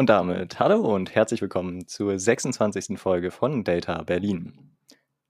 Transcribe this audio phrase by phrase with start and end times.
[0.00, 2.98] Und damit hallo und herzlich willkommen zur 26.
[2.98, 4.74] Folge von Delta Berlin.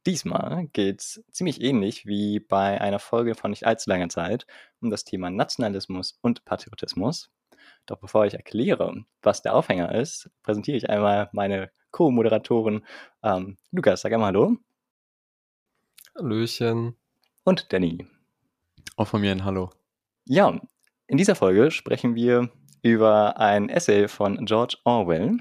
[0.07, 4.46] Diesmal geht es ziemlich ähnlich wie bei einer Folge von nicht allzu langer Zeit
[4.80, 7.33] um das Thema Nationalismus und Patriotismus.
[7.84, 12.87] Doch bevor ich erkläre, was der Aufhänger ist, präsentiere ich einmal meine Co-Moderatoren.
[13.25, 14.56] Ähm, Lukas, sag einmal Hallo.
[16.16, 16.95] Hallöchen.
[17.42, 18.06] Und Danny.
[18.95, 19.70] Auch von mir ein Hallo.
[20.27, 20.61] Ja,
[21.09, 22.52] in dieser Folge sprechen wir
[22.83, 25.39] über ein Essay von George Orwell,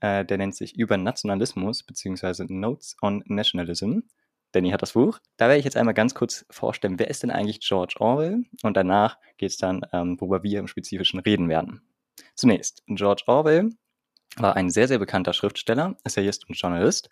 [0.00, 2.46] äh, der nennt sich Über Nationalismus bzw.
[2.48, 4.00] Notes on Nationalism.
[4.52, 5.20] Danny hat das Buch.
[5.36, 8.44] Da werde ich jetzt einmal ganz kurz vorstellen, wer ist denn eigentlich George Orwell?
[8.62, 11.82] Und danach geht es dann, ähm, worüber wir im Spezifischen reden werden.
[12.34, 13.70] Zunächst, George Orwell
[14.36, 17.10] war ein sehr, sehr bekannter Schriftsteller, Essayist und Journalist.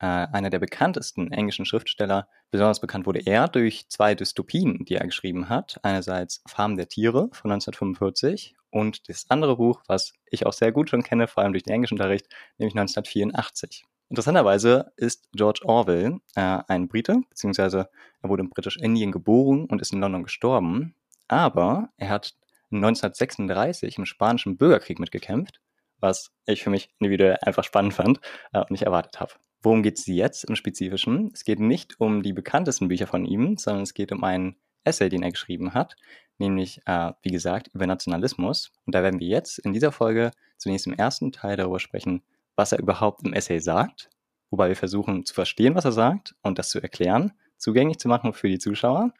[0.00, 2.26] Äh, einer der bekanntesten englischen Schriftsteller.
[2.50, 5.78] Besonders bekannt wurde er durch zwei Dystopien, die er geschrieben hat.
[5.82, 10.88] Einerseits Farm der Tiere von 1945 und das andere Buch, was ich auch sehr gut
[10.88, 12.26] schon kenne, vor allem durch den Englischunterricht,
[12.56, 13.84] nämlich 1984.
[14.08, 17.90] Interessanterweise ist George Orwell äh, ein Brite, beziehungsweise
[18.22, 20.94] er wurde in Britisch-Indien geboren und ist in London gestorben.
[21.28, 22.34] Aber er hat
[22.72, 25.60] 1936 im Spanischen Bürgerkrieg mitgekämpft,
[25.98, 28.20] was ich für mich individuell einfach spannend fand
[28.52, 29.34] äh, und nicht erwartet habe.
[29.62, 31.30] Worum geht es jetzt im Spezifischen?
[31.34, 35.10] Es geht nicht um die bekanntesten Bücher von ihm, sondern es geht um einen Essay,
[35.10, 35.96] den er geschrieben hat,
[36.38, 38.72] nämlich, äh, wie gesagt, über Nationalismus.
[38.86, 42.22] Und da werden wir jetzt in dieser Folge zunächst im ersten Teil darüber sprechen,
[42.56, 44.08] was er überhaupt im Essay sagt,
[44.50, 48.32] wobei wir versuchen zu verstehen, was er sagt und das zu erklären, zugänglich zu machen
[48.32, 49.12] für die Zuschauer.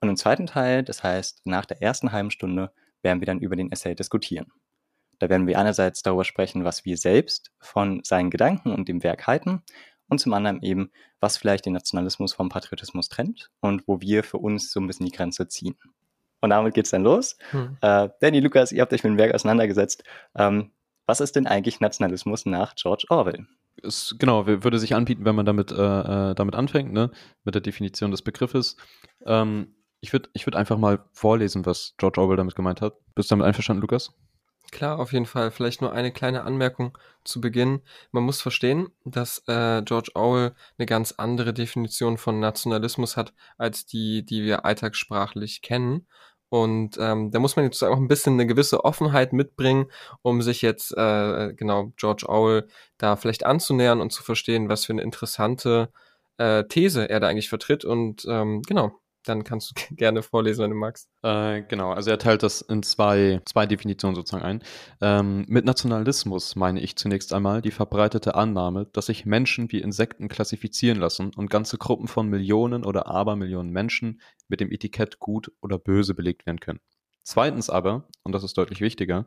[0.00, 2.70] Und im zweiten Teil, das heißt nach der ersten halben Stunde,
[3.02, 4.52] werden wir dann über den Essay diskutieren.
[5.18, 9.26] Da werden wir einerseits darüber sprechen, was wir selbst von seinen Gedanken und dem Werk
[9.26, 9.62] halten
[10.08, 10.90] und zum anderen eben,
[11.20, 15.06] was vielleicht den Nationalismus vom Patriotismus trennt und wo wir für uns so ein bisschen
[15.06, 15.76] die Grenze ziehen.
[16.40, 17.36] Und damit geht's dann los.
[17.50, 17.78] Hm.
[17.80, 20.04] Äh, Danny, Lukas, ihr habt euch mit dem Werk auseinandergesetzt.
[20.36, 20.72] Ähm,
[21.06, 23.46] was ist denn eigentlich Nationalismus nach George Orwell?
[23.82, 27.10] Es, genau, würde sich anbieten, wenn man damit, äh, äh, damit anfängt, ne?
[27.44, 28.76] mit der Definition des Begriffes.
[29.26, 32.94] Ähm, ich würde ich würd einfach mal vorlesen, was George Orwell damit gemeint hat.
[33.14, 34.12] Bist du damit einverstanden, Lukas?
[34.72, 35.50] Klar, auf jeden Fall.
[35.50, 37.82] Vielleicht nur eine kleine Anmerkung zu Beginn.
[38.10, 43.86] Man muss verstehen, dass äh, George Orwell eine ganz andere Definition von Nationalismus hat, als
[43.86, 46.06] die, die wir alltagssprachlich kennen.
[46.48, 49.86] Und ähm, da muss man jetzt auch ein bisschen eine gewisse Offenheit mitbringen,
[50.22, 54.92] um sich jetzt, äh, genau, George Orwell da vielleicht anzunähern und zu verstehen, was für
[54.92, 55.90] eine interessante
[56.38, 57.84] äh, These er da eigentlich vertritt.
[57.84, 58.92] Und ähm, genau,
[59.24, 61.08] dann kannst du gerne vorlesen, wenn du magst.
[61.22, 64.62] Äh, genau, also er teilt das in zwei, zwei Definitionen sozusagen ein.
[65.00, 70.28] Ähm, mit Nationalismus meine ich zunächst einmal die verbreitete Annahme, dass sich Menschen wie Insekten
[70.28, 75.78] klassifizieren lassen und ganze Gruppen von Millionen oder Abermillionen Menschen mit dem Etikett gut oder
[75.78, 76.80] böse belegt werden können.
[77.22, 79.24] Zweitens aber, und das ist deutlich wichtiger,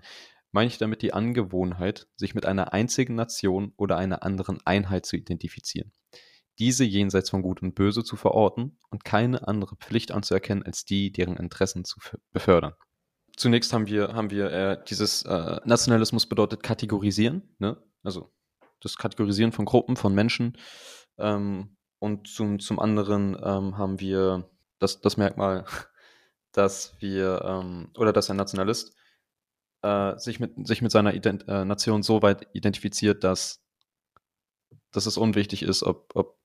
[0.51, 5.17] meine ich damit die Angewohnheit, sich mit einer einzigen Nation oder einer anderen Einheit zu
[5.17, 5.91] identifizieren
[6.59, 11.11] diese jenseits von Gut und Böse zu verorten und keine andere Pflicht anzuerkennen, als die,
[11.11, 11.99] deren Interessen zu
[12.31, 12.73] befördern.
[13.35, 17.77] Zunächst haben wir, haben wir äh, dieses äh, Nationalismus bedeutet kategorisieren, ne?
[18.03, 18.31] also
[18.81, 20.57] das Kategorisieren von Gruppen, von Menschen.
[21.17, 25.65] Ähm, und zum, zum anderen ähm, haben wir das, das Merkmal,
[26.51, 28.95] dass wir, ähm, oder dass ein Nationalist
[29.83, 33.63] äh, sich, mit, sich mit seiner Ident äh, Nation so weit identifiziert, dass,
[34.91, 36.37] dass es unwichtig ist, ob, ob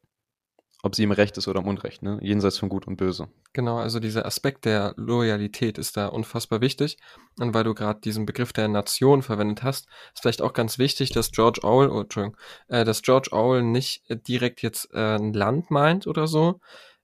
[0.82, 2.18] ob sie im Recht ist oder im Unrecht, ne?
[2.20, 3.28] jenseits von Gut und Böse.
[3.52, 6.98] Genau, also dieser Aspekt der Loyalität ist da unfassbar wichtig.
[7.38, 11.10] Und weil du gerade diesen Begriff der Nation verwendet hast, ist vielleicht auch ganz wichtig,
[11.10, 12.36] dass George Orwell, oh, Entschuldigung,
[12.68, 16.58] äh, dass George Orwell nicht direkt jetzt äh, ein Land meint oder so.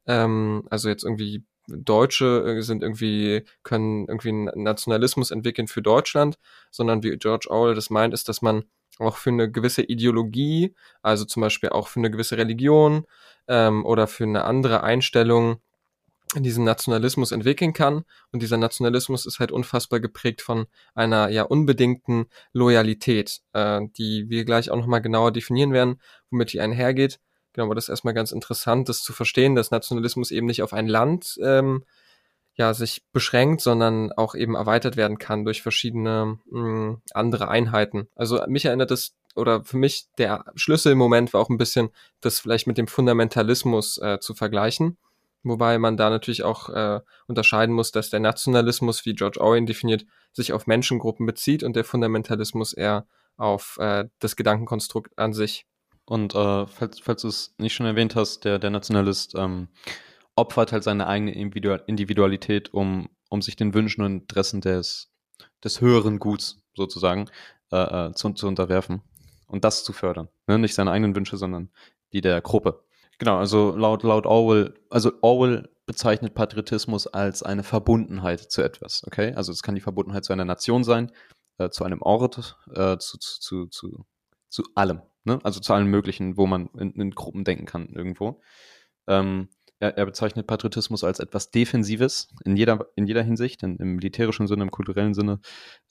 [0.06, 6.36] Ähm, also jetzt irgendwie Deutsche äh, sind irgendwie, können irgendwie einen Nationalismus entwickeln für Deutschland,
[6.72, 8.64] sondern wie George Orwell das meint, ist, dass man
[8.98, 13.04] auch für eine gewisse Ideologie, also zum Beispiel auch für eine gewisse Religion
[13.46, 15.60] ähm, oder für eine andere Einstellung
[16.36, 18.04] diesen Nationalismus entwickeln kann.
[18.32, 24.44] Und dieser Nationalismus ist halt unfassbar geprägt von einer ja unbedingten Loyalität, äh, die wir
[24.44, 26.00] gleich auch nochmal genauer definieren werden,
[26.30, 27.18] womit die einhergeht.
[27.52, 30.72] Genau, aber das ist erstmal ganz interessant, das zu verstehen, dass Nationalismus eben nicht auf
[30.72, 31.84] ein Land ähm,
[32.58, 38.08] ja, sich beschränkt, sondern auch eben erweitert werden kann durch verschiedene mh, hm, andere Einheiten.
[38.16, 41.90] Also mich erinnert das, oder für mich der Schlüsselmoment war auch ein bisschen,
[42.20, 44.98] das vielleicht mit dem Fundamentalismus äh, zu vergleichen.
[45.44, 50.04] Wobei man da natürlich auch äh, unterscheiden muss, dass der Nationalismus, wie George Orwell definiert,
[50.32, 53.06] sich auf Menschengruppen bezieht und der Fundamentalismus eher
[53.36, 55.64] auf äh, das Gedankenkonstrukt an sich.
[56.04, 59.68] Und äh, falls, falls du es nicht schon erwähnt hast, der, der Nationalist ähm,
[60.38, 65.12] opfert halt seine eigene Individualität, um, um sich den Wünschen und Interessen des,
[65.64, 67.28] des höheren Guts sozusagen
[67.72, 69.02] äh, äh, zu, zu unterwerfen
[69.48, 70.28] und das zu fördern.
[70.46, 70.58] Ne?
[70.58, 71.70] Nicht seine eigenen Wünsche, sondern
[72.12, 72.84] die der Gruppe.
[73.18, 79.32] Genau, also laut, laut Orwell, also Orwell bezeichnet Patriotismus als eine Verbundenheit zu etwas, okay?
[79.34, 81.10] Also es kann die Verbundenheit zu einer Nation sein,
[81.58, 84.06] äh, zu einem Ort, äh, zu, zu, zu,
[84.48, 85.40] zu, allem, ne?
[85.42, 88.40] Also zu allem Möglichen, wo man in, in Gruppen denken kann irgendwo.
[89.08, 89.48] Ähm,
[89.80, 94.46] er, er, bezeichnet Patriotismus als etwas Defensives in jeder, in jeder Hinsicht, in, im militärischen
[94.46, 95.40] Sinne, im kulturellen Sinne,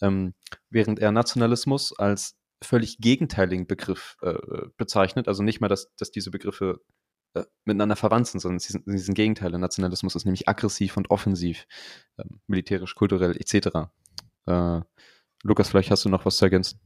[0.01, 0.33] ähm,
[0.69, 4.35] während er Nationalismus als völlig gegenteiligen Begriff äh,
[4.77, 5.27] bezeichnet.
[5.27, 6.81] Also nicht mal, dass, dass diese Begriffe
[7.33, 9.59] äh, miteinander verwandt sind, sondern sie sind, sie sind Gegenteile.
[9.59, 11.65] Nationalismus ist nämlich aggressiv und offensiv,
[12.17, 13.89] äh, militärisch, kulturell etc.
[14.47, 14.81] Äh,
[15.43, 16.79] Lukas, vielleicht hast du noch was zu ergänzen.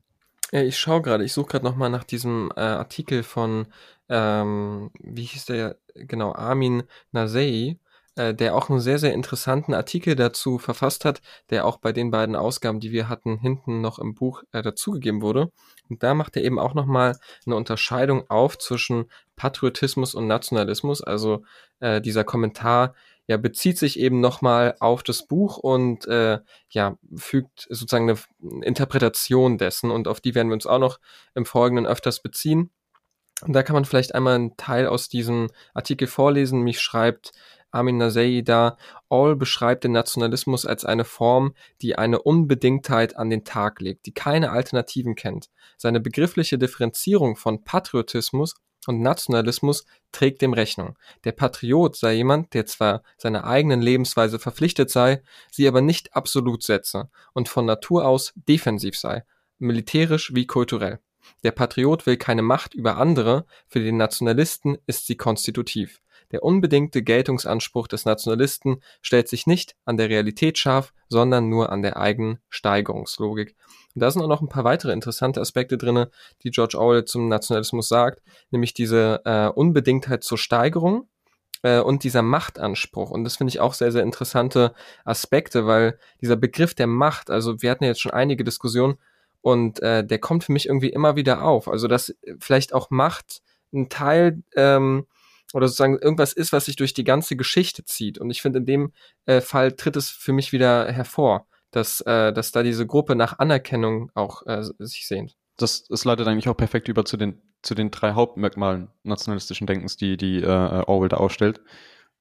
[0.54, 3.68] Ja, ich schaue gerade, ich suche gerade nochmal nach diesem äh, Artikel von,
[4.10, 7.78] ähm, wie hieß der, genau, Armin Nasei,
[8.16, 12.12] äh, der auch einen sehr, sehr interessanten Artikel dazu verfasst hat, der auch bei den
[12.12, 15.52] beiden Ausgaben, die wir hatten, hinten noch im Buch äh, dazugegeben wurde.
[15.90, 19.06] Und da macht er eben auch nochmal eine Unterscheidung auf zwischen
[19.38, 21.02] Patriotismus und Nationalismus.
[21.02, 21.44] Also
[21.80, 22.94] äh, dieser Kommentar
[23.32, 26.40] ja, bezieht sich eben nochmal auf das Buch und äh,
[26.70, 31.00] ja, fügt sozusagen eine Interpretation dessen und auf die werden wir uns auch noch
[31.34, 32.72] im Folgenden öfters beziehen.
[33.42, 36.60] Und da kann man vielleicht einmal einen Teil aus diesem Artikel vorlesen.
[36.60, 37.32] Mich schreibt
[37.72, 38.76] Amin Nasei da,
[39.08, 44.14] All beschreibt den Nationalismus als eine Form, die eine Unbedingtheit an den Tag legt, die
[44.14, 45.48] keine Alternativen kennt.
[45.78, 48.56] Seine begriffliche Differenzierung von Patriotismus
[48.88, 50.98] und Nationalismus trägt dem Rechnung.
[51.24, 56.64] Der Patriot sei jemand, der zwar seiner eigenen Lebensweise verpflichtet sei, sie aber nicht absolut
[56.64, 59.24] setze und von Natur aus defensiv sei,
[59.60, 61.00] militärisch wie kulturell.
[61.44, 66.02] Der Patriot will keine Macht über andere, für den Nationalisten ist sie konstitutiv.
[66.32, 71.82] Der unbedingte Geltungsanspruch des Nationalisten stellt sich nicht an der Realität scharf, sondern nur an
[71.82, 73.56] der eigenen Steigerungslogik.
[73.94, 76.10] Und da sind auch noch ein paar weitere interessante Aspekte drinne,
[76.44, 81.08] die George Orwell zum Nationalismus sagt, nämlich diese äh, Unbedingtheit zur Steigerung
[81.64, 83.12] äh, und dieser Machtanspruch.
[83.12, 84.74] Und das finde ich auch sehr, sehr interessante
[85.04, 88.98] Aspekte, weil dieser Begriff der Macht, also wir hatten ja jetzt schon einige Diskussionen
[89.42, 91.68] und äh, der kommt für mich irgendwie immer wieder auf.
[91.68, 93.42] Also dass vielleicht auch Macht
[93.74, 95.06] ein Teil ähm,
[95.54, 98.18] oder sozusagen irgendwas ist, was sich durch die ganze Geschichte zieht.
[98.18, 98.94] Und ich finde, in dem
[99.26, 103.40] äh, Fall tritt es für mich wieder hervor, dass, äh, dass da diese Gruppe nach
[103.40, 105.36] Anerkennung auch äh, sich sehnt.
[105.58, 109.98] Das, das leitet eigentlich auch perfekt über zu den, zu den drei Hauptmerkmalen nationalistischen Denkens,
[109.98, 111.62] die, die äh, Orwell da ausstellt.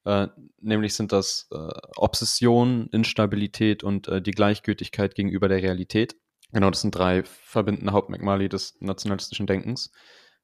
[0.03, 0.27] Äh,
[0.59, 1.57] nämlich sind das äh,
[1.95, 6.15] Obsession, Instabilität und äh, die Gleichgültigkeit gegenüber der Realität.
[6.51, 9.91] Genau, das sind drei verbindende Hauptmerkmale des nationalistischen Denkens.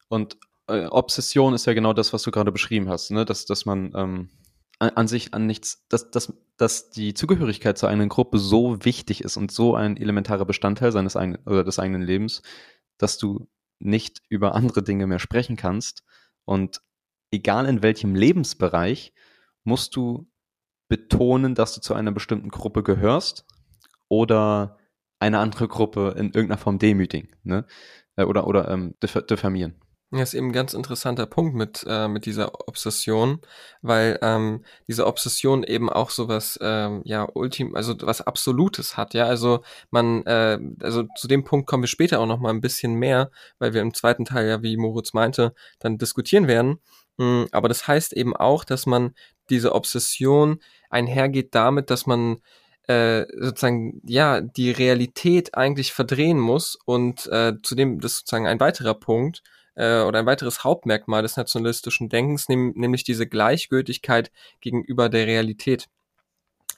[0.08, 3.24] Und äh, Obsession ist ja genau das, was du gerade beschrieben hast, ne?
[3.24, 4.30] dass, dass man ähm,
[4.78, 9.22] an, an, sich an nichts, dass, dass, dass die Zugehörigkeit zu einer Gruppe so wichtig
[9.22, 12.42] ist und so ein elementarer Bestandteil seines eigenen oder des eigenen Lebens,
[12.98, 13.48] dass du
[13.80, 16.04] nicht über andere Dinge mehr sprechen kannst.
[16.44, 16.80] Und
[17.30, 19.12] egal in welchem Lebensbereich,
[19.64, 20.28] musst du
[20.88, 23.44] betonen, dass du zu einer bestimmten Gruppe gehörst
[24.08, 24.78] oder
[25.20, 27.66] eine andere Gruppe in irgendeiner Form demütigen ne?
[28.16, 29.74] Äh, oder, oder ähm, diffamieren.
[30.10, 33.42] Ja, ist eben ein ganz interessanter Punkt mit, äh, mit dieser Obsession,
[33.82, 39.26] weil ähm, diese Obsession eben auch sowas, ähm, ja, ultim, also was Absolutes hat, ja.
[39.26, 42.94] Also man, äh, also zu dem Punkt kommen wir später auch noch mal ein bisschen
[42.94, 46.80] mehr, weil wir im zweiten Teil ja, wie Moritz meinte, dann diskutieren werden.
[47.18, 49.14] Mhm, aber das heißt eben auch, dass man
[49.50, 52.38] diese Obsession einhergeht damit, dass man
[52.86, 58.60] äh, sozusagen ja die Realität eigentlich verdrehen muss und äh, zudem das ist sozusagen ein
[58.60, 59.42] weiterer Punkt,
[59.78, 64.30] äh, oder ein weiteres Hauptmerkmal des nationalistischen Denkens, nehm, nämlich diese Gleichgültigkeit
[64.60, 65.88] gegenüber der Realität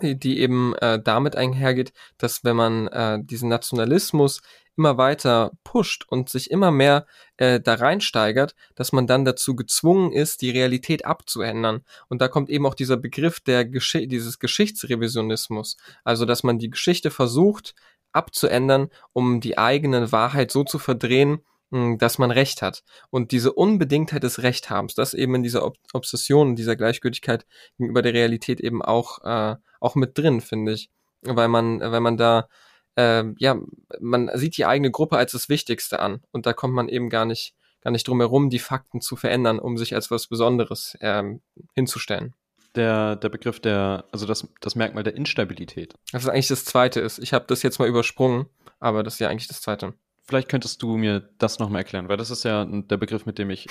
[0.02, 4.40] die eben äh, damit einhergeht, dass wenn man äh, diesen Nationalismus
[4.76, 10.10] immer weiter pusht und sich immer mehr äh, da reinsteigert, dass man dann dazu gezwungen
[10.10, 11.84] ist, die Realität abzuändern.
[12.08, 16.70] Und da kommt eben auch dieser Begriff der Gesch dieses Geschichtsrevisionismus, also dass man die
[16.70, 17.74] Geschichte versucht
[18.12, 22.82] abzuändern, um die eigene Wahrheit so zu verdrehen, dass man Recht hat.
[23.10, 27.46] Und diese Unbedingtheit des Rechthabens, das eben in dieser Ob Obsession, dieser Gleichgültigkeit
[27.78, 30.90] gegenüber der Realität eben auch, äh, auch mit drin, finde ich.
[31.22, 32.48] Weil man, weil man da,
[32.96, 33.56] äh, ja,
[34.00, 36.22] man sieht die eigene Gruppe als das Wichtigste an.
[36.32, 39.60] Und da kommt man eben gar nicht, gar nicht drum herum, die Fakten zu verändern,
[39.60, 41.40] um sich als was Besonderes ähm,
[41.74, 42.34] hinzustellen.
[42.74, 45.94] Der, der Begriff der, also das, das Merkmal der Instabilität.
[46.12, 47.18] Das ist eigentlich das zweite ist.
[47.18, 48.46] Ich habe das jetzt mal übersprungen,
[48.78, 49.94] aber das ist ja eigentlich das zweite.
[50.30, 53.50] Vielleicht könntest du mir das nochmal erklären, weil das ist ja der Begriff, mit dem
[53.50, 53.66] ich.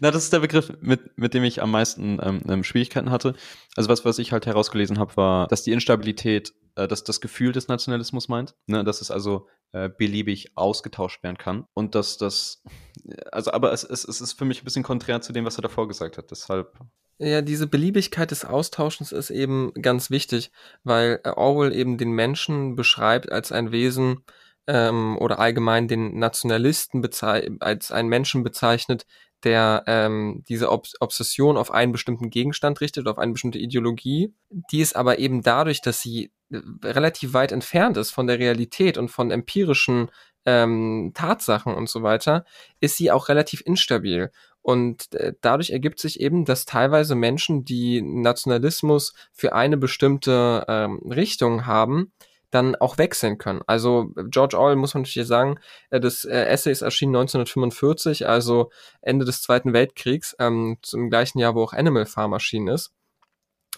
[0.00, 3.34] Na, das ist der Begriff, mit, mit dem ich am meisten ähm, ähm, Schwierigkeiten hatte.
[3.74, 7.52] Also was, was ich halt herausgelesen habe, war, dass die Instabilität äh, dass das Gefühl
[7.52, 12.62] des Nationalismus meint, ne, dass es also äh, beliebig ausgetauscht werden kann und dass das,
[13.32, 15.62] also aber es, es, es ist für mich ein bisschen konträr zu dem, was er
[15.62, 16.78] davor gesagt hat, deshalb.
[17.18, 20.50] Ja, diese Beliebigkeit des Austauschens ist eben ganz wichtig,
[20.82, 24.24] weil Orwell eben den Menschen beschreibt als ein Wesen
[24.66, 27.06] ähm, oder allgemein den Nationalisten
[27.60, 29.06] als einen Menschen bezeichnet,
[29.44, 34.32] der ähm, diese Ob Obsession auf einen bestimmten Gegenstand richtet, auf eine bestimmte Ideologie,
[34.70, 38.96] die ist aber eben dadurch, dass sie äh, relativ weit entfernt ist von der Realität
[38.96, 40.10] und von empirischen
[40.46, 42.44] ähm, Tatsachen und so weiter,
[42.80, 44.30] ist sie auch relativ instabil.
[44.62, 51.00] Und äh, dadurch ergibt sich eben, dass teilweise Menschen, die Nationalismus für eine bestimmte ähm,
[51.04, 52.12] Richtung haben,
[52.54, 53.62] dann auch wechseln können.
[53.66, 55.58] Also George Orwell muss man natürlich sagen,
[55.90, 58.70] äh, das äh, Essay ist erschienen 1945, also
[59.02, 62.92] Ende des Zweiten Weltkriegs, ähm, zum gleichen Jahr, wo auch Animal Farm erschienen ist.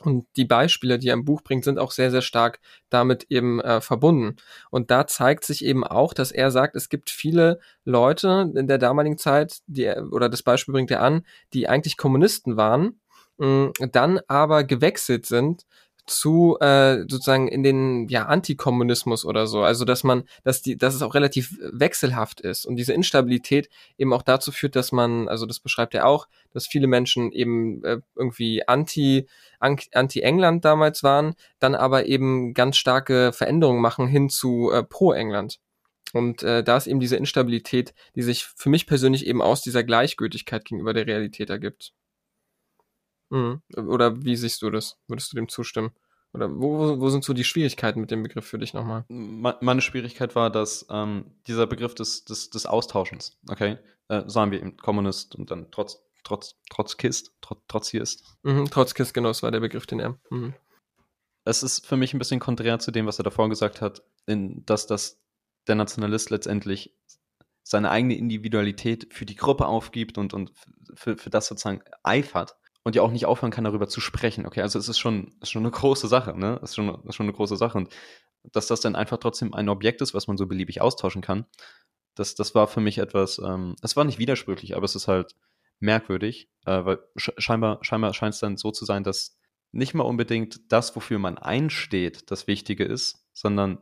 [0.00, 3.60] Und die Beispiele, die er im Buch bringt, sind auch sehr, sehr stark damit eben
[3.62, 4.36] äh, verbunden.
[4.70, 8.76] Und da zeigt sich eben auch, dass er sagt, es gibt viele Leute in der
[8.76, 13.00] damaligen Zeit, die, oder das Beispiel bringt er an, die eigentlich Kommunisten waren,
[13.38, 15.64] mh, dann aber gewechselt sind
[16.06, 19.62] zu äh, sozusagen in den ja Antikommunismus oder so.
[19.62, 24.12] Also dass man, dass die, dass es auch relativ wechselhaft ist und diese Instabilität eben
[24.12, 27.98] auch dazu führt, dass man, also das beschreibt er auch, dass viele Menschen eben äh,
[28.14, 29.26] irgendwie anti
[29.58, 35.12] anti England damals waren, dann aber eben ganz starke Veränderungen machen hin zu äh, pro
[35.12, 35.58] England.
[36.12, 39.84] Und äh, da ist eben diese Instabilität, die sich für mich persönlich eben aus dieser
[39.84, 41.92] Gleichgültigkeit gegenüber der Realität ergibt.
[43.30, 43.62] Mhm.
[43.76, 44.98] Oder wie siehst du das?
[45.08, 45.92] Würdest du dem zustimmen?
[46.32, 49.04] Oder wo, wo sind so die Schwierigkeiten mit dem Begriff für dich nochmal?
[49.08, 53.78] Meine Schwierigkeit war, dass ähm, dieser Begriff des, des, des Austauschens, okay,
[54.08, 58.24] äh, sagen wir eben Kommunist und dann trotz, trotz, Trotzkist, trotz, Trotzkist.
[58.42, 60.18] Mhm, Trotzkist, genau, das war der Begriff, den er.
[60.30, 60.54] Mhm.
[61.44, 64.66] Es ist für mich ein bisschen konträr zu dem, was er davor gesagt hat, in,
[64.66, 65.18] dass das
[65.68, 66.94] der Nationalist letztendlich
[67.62, 70.52] seine eigene Individualität für die Gruppe aufgibt und, und
[70.94, 72.56] für, für das sozusagen eifert
[72.86, 74.46] und ja auch nicht aufhören kann, darüber zu sprechen.
[74.46, 76.60] Okay, also es ist schon, ist schon eine große Sache, ne?
[76.62, 77.78] Es ist schon, ist schon eine große Sache.
[77.78, 77.92] Und
[78.52, 81.46] dass das dann einfach trotzdem ein Objekt ist, was man so beliebig austauschen kann,
[82.14, 85.34] das, das war für mich etwas, ähm, es war nicht widersprüchlich, aber es ist halt
[85.80, 89.36] merkwürdig, äh, weil scheinbar, scheinbar scheint es dann so zu sein, dass
[89.72, 93.78] nicht mal unbedingt das, wofür man einsteht, das Wichtige ist, sondern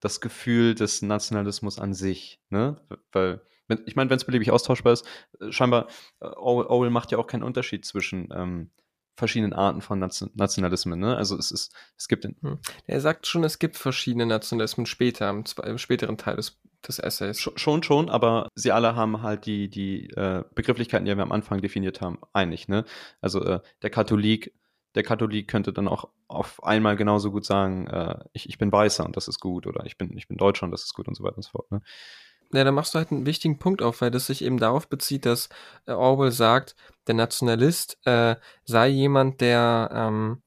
[0.00, 2.80] das Gefühl des Nationalismus an sich, ne?
[3.12, 3.40] Weil
[3.86, 5.06] ich meine, wenn es beliebig austauschbar ist,
[5.40, 5.88] äh, scheinbar,
[6.20, 8.70] äh, Orwell macht ja auch keinen Unterschied zwischen ähm,
[9.16, 10.98] verschiedenen Arten von Nation Nationalismen.
[10.98, 11.16] Ne?
[11.16, 12.36] Also es ist, es gibt den.
[12.42, 12.58] Hm.
[12.86, 17.38] Er sagt schon, es gibt verschiedene Nationalismen später, im, im späteren Teil des, des Essays.
[17.38, 21.32] Sch schon, schon, aber sie alle haben halt die, die äh, Begrifflichkeiten, die wir am
[21.32, 22.68] Anfang definiert haben, einig.
[22.68, 22.84] Ne?
[23.20, 24.54] Also äh, der Katholik,
[24.94, 29.04] der Katholik könnte dann auch auf einmal genauso gut sagen, äh, ich, ich bin Weißer
[29.04, 31.14] und das ist gut oder ich bin, ich bin Deutscher und das ist gut und
[31.14, 31.70] so weiter und so fort.
[31.70, 31.82] Ne?
[32.54, 35.24] Ja, da machst du halt einen wichtigen Punkt auf, weil das sich eben darauf bezieht,
[35.24, 35.48] dass
[35.86, 40.42] äh, Orwell sagt, der Nationalist äh, sei jemand, der ähm,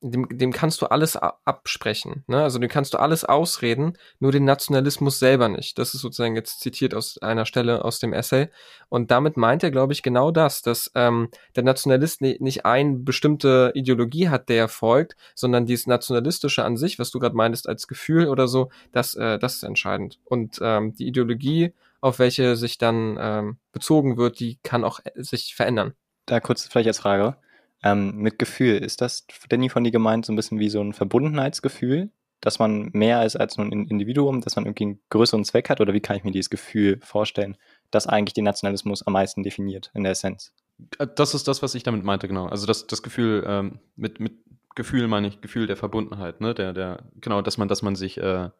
[0.00, 2.24] dem, dem kannst du alles absprechen.
[2.28, 2.42] Ne?
[2.42, 5.78] Also dem kannst du alles ausreden, nur den Nationalismus selber nicht.
[5.78, 8.48] Das ist sozusagen jetzt zitiert aus einer Stelle aus dem Essay.
[8.88, 13.72] Und damit meint er, glaube ich, genau das, dass ähm, der Nationalist nicht eine bestimmte
[13.74, 17.88] Ideologie hat, der er folgt, sondern dieses Nationalistische an sich, was du gerade meintest als
[17.88, 20.20] Gefühl oder so, das, äh, das ist entscheidend.
[20.24, 25.10] Und ähm, die Ideologie, auf welche sich dann ähm, bezogen wird, die kann auch äh,
[25.16, 25.94] sich verändern.
[26.26, 27.36] Da kurz vielleicht als Frage.
[27.82, 30.92] Ähm, mit Gefühl, ist das, Danny, von dir gemeint, so ein bisschen wie so ein
[30.92, 35.70] Verbundenheitsgefühl, dass man mehr ist als nur ein Individuum, dass man irgendwie einen größeren Zweck
[35.70, 35.80] hat?
[35.80, 37.56] Oder wie kann ich mir dieses Gefühl vorstellen,
[37.90, 40.52] das eigentlich den Nationalismus am meisten definiert in der Essenz?
[40.98, 42.46] Äh, das ist das, was ich damit meinte, genau.
[42.46, 44.34] Also das, das Gefühl, ähm, mit, mit
[44.74, 46.54] Gefühl meine ich Gefühl der Verbundenheit, ne?
[46.54, 48.50] Der, der, genau, dass man, dass man sich äh,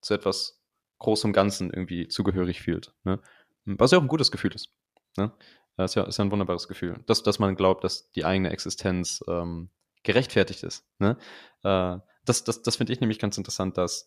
[0.00, 0.60] zu etwas
[0.98, 2.94] großem Ganzen irgendwie zugehörig fühlt.
[3.04, 3.20] Ne?
[3.64, 4.70] Was ja auch ein gutes Gefühl ist.
[5.16, 5.32] Ne?
[5.76, 7.02] Das ist ja, ist ja ein wunderbares Gefühl.
[7.06, 9.70] Dass, dass man glaubt, dass die eigene Existenz ähm,
[10.02, 10.86] gerechtfertigt ist.
[10.98, 11.16] Ne?
[11.62, 14.06] Äh, das das, das finde ich nämlich ganz interessant, dass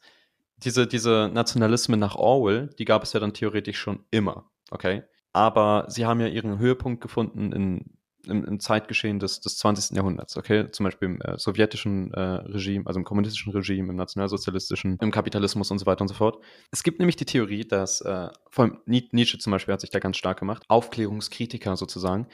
[0.57, 4.49] diese, diese Nationalismen nach Orwell, die gab es ja dann theoretisch schon immer.
[4.71, 5.03] Okay?
[5.31, 7.98] Aber sie haben ja ihren Höhepunkt gefunden in
[8.29, 9.95] im, im Zeitgeschehen des, des 20.
[9.95, 10.69] Jahrhunderts, okay?
[10.71, 15.71] Zum Beispiel im äh, sowjetischen äh, Regime, also im kommunistischen Regime, im nationalsozialistischen, im Kapitalismus
[15.71, 16.43] und so weiter und so fort.
[16.71, 19.99] Es gibt nämlich die Theorie, dass, äh, vor allem Nietzsche zum Beispiel hat sich da
[19.99, 22.27] ganz stark gemacht, Aufklärungskritiker sozusagen,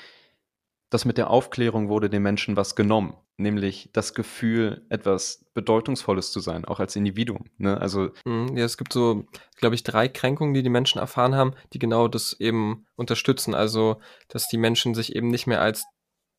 [0.89, 6.39] dass mit der Aufklärung wurde den Menschen was genommen, nämlich das Gefühl, etwas Bedeutungsvolles zu
[6.39, 7.45] sein, auch als Individuum.
[7.57, 7.79] Ne?
[7.79, 9.25] Also mhm, ja, es gibt so,
[9.57, 13.53] glaube ich, drei Kränkungen, die die Menschen erfahren haben, die genau das eben unterstützen.
[13.53, 13.99] Also,
[14.29, 15.85] dass die Menschen sich eben nicht mehr als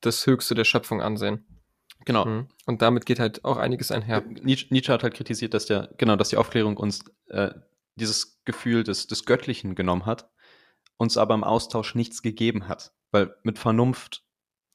[0.00, 1.46] das Höchste der Schöpfung ansehen.
[2.04, 2.24] Genau.
[2.24, 2.48] Mhm.
[2.66, 4.22] Und damit geht halt auch einiges einher.
[4.42, 7.50] Nietzsche, Nietzsche hat halt kritisiert, dass der, genau, dass die Aufklärung uns äh,
[7.96, 10.30] dieses Gefühl des, des Göttlichen genommen hat,
[10.96, 12.92] uns aber im Austausch nichts gegeben hat.
[13.10, 14.25] Weil mit Vernunft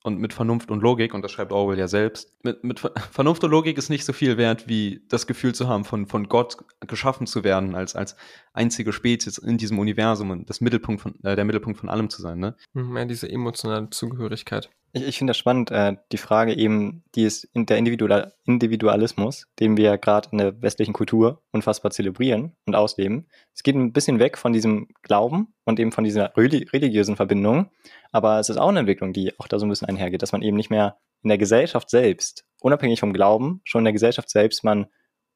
[0.03, 2.79] und mit Vernunft und Logik, und das schreibt Orwell ja selbst, mit, mit
[3.11, 6.27] Vernunft und Logik ist nicht so viel wert, wie das Gefühl zu haben, von, von
[6.27, 8.15] Gott geschaffen zu werden, als, als
[8.53, 12.21] einzige Spezies in diesem Universum und das Mittelpunkt von, äh, der Mittelpunkt von allem zu
[12.21, 12.39] sein.
[12.39, 12.55] Ne?
[12.73, 14.69] Mehr diese emotionale Zugehörigkeit.
[14.93, 19.47] Ich, ich finde das spannend, äh, die Frage eben, die ist in der Individual Individualismus,
[19.59, 23.27] den wir gerade in der westlichen Kultur unfassbar zelebrieren und ausleben.
[23.53, 27.69] Es geht ein bisschen weg von diesem Glauben und eben von dieser religiösen Verbindung,
[28.11, 30.41] aber es ist auch eine Entwicklung, die auch da so ein bisschen einhergeht, dass man
[30.41, 34.63] eben nicht mehr in der Gesellschaft selbst, unabhängig vom Glauben, schon in der Gesellschaft selbst
[34.63, 34.87] man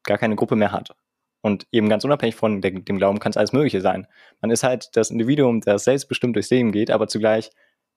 [0.04, 0.96] gar keine Gruppe mehr hat.
[1.42, 4.08] Und eben ganz unabhängig von dem Glauben kann es alles Mögliche sein.
[4.42, 7.52] Man ist halt das Individuum, das selbstbestimmt durchs Leben geht, aber zugleich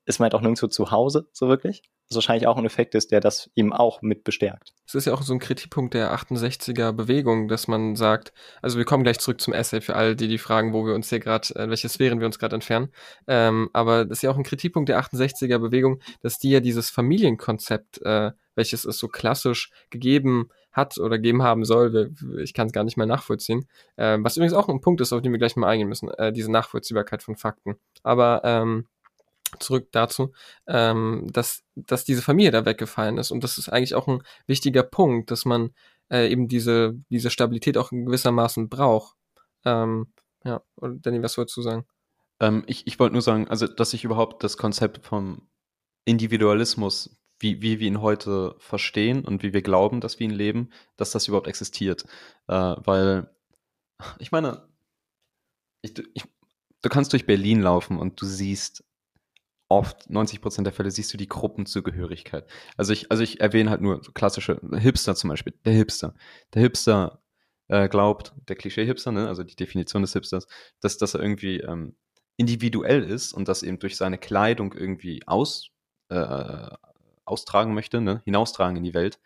[0.08, 1.82] ist man halt auch nirgendwo zu Hause, so wirklich.
[2.08, 4.72] Was wahrscheinlich auch ein Effekt ist, der das eben auch mit bestärkt.
[4.86, 8.86] Es ist ja auch so ein Kritikpunkt der 68er Bewegung, dass man sagt, also wir
[8.86, 11.54] kommen gleich zurück zum Essay für alle, die die fragen, wo wir uns hier gerade,
[11.56, 12.88] äh, welche Sphären wir uns gerade entfernen.
[13.26, 16.88] Ähm, aber das ist ja auch ein Kritikpunkt der 68er Bewegung, dass die ja dieses
[16.88, 22.72] Familienkonzept, äh, welches es so klassisch gegeben hat oder gegeben haben soll, ich kann es
[22.72, 23.68] gar nicht mehr nachvollziehen.
[23.96, 26.32] Äh, was übrigens auch ein Punkt ist, auf den wir gleich mal eingehen müssen, äh,
[26.32, 27.76] diese Nachvollziehbarkeit von Fakten.
[28.02, 28.86] Aber ähm,
[29.58, 30.32] zurück dazu,
[30.66, 33.30] ähm, dass, dass diese Familie da weggefallen ist.
[33.30, 35.70] Und das ist eigentlich auch ein wichtiger Punkt, dass man
[36.10, 39.16] äh, eben diese, diese Stabilität auch in gewissermaßen braucht.
[39.64, 40.08] Ähm,
[40.44, 41.86] ja, und Danny, was wolltest du sagen?
[42.40, 45.48] Ähm, ich ich wollte nur sagen, also, dass ich überhaupt das Konzept vom
[46.04, 50.70] Individualismus, wie, wie wir ihn heute verstehen und wie wir glauben, dass wir ihn leben,
[50.96, 52.04] dass das überhaupt existiert.
[52.48, 53.30] Äh, weil,
[54.18, 54.68] ich meine,
[55.82, 56.24] ich, ich,
[56.82, 58.84] du kannst durch Berlin laufen und du siehst
[59.68, 62.46] oft, 90 Prozent der Fälle, siehst du die Gruppenzugehörigkeit.
[62.76, 65.54] Also ich, also ich erwähne halt nur klassische Hipster zum Beispiel.
[65.64, 66.14] Der Hipster.
[66.54, 67.20] Der Hipster
[67.68, 70.46] äh, glaubt, der Klischee-Hipster, ne, also die Definition des Hipsters,
[70.80, 71.94] dass, dass er irgendwie ähm,
[72.36, 75.70] individuell ist und das eben durch seine Kleidung irgendwie aus,
[76.08, 76.70] äh,
[77.24, 79.20] austragen möchte, ne, hinaustragen in die Welt.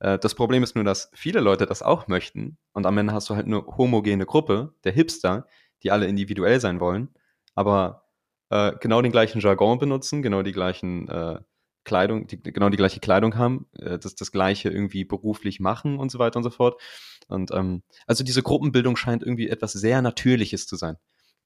[0.00, 3.30] Äh, das Problem ist nur, dass viele Leute das auch möchten und am Ende hast
[3.30, 5.46] du halt eine homogene Gruppe, der Hipster,
[5.82, 7.08] die alle individuell sein wollen,
[7.54, 8.05] aber
[8.50, 11.40] äh, genau den gleichen Jargon benutzen, genau die gleichen äh,
[11.84, 16.10] Kleidung, die, genau die gleiche Kleidung haben, äh, das, das gleiche irgendwie beruflich machen und
[16.10, 16.80] so weiter und so fort.
[17.28, 20.96] Und ähm, also diese Gruppenbildung scheint irgendwie etwas sehr Natürliches zu sein.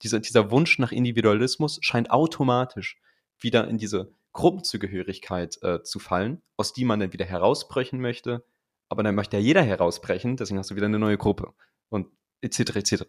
[0.02, 2.98] Dieser, dieser Wunsch nach Individualismus scheint automatisch
[3.38, 8.44] wieder in diese Gruppenzugehörigkeit äh, zu fallen, aus die man dann wieder herausbrechen möchte.
[8.88, 11.52] Aber dann möchte ja jeder herausbrechen, deswegen hast du wieder eine neue Gruppe
[11.90, 12.08] und
[12.40, 12.76] etc.
[12.76, 13.04] etc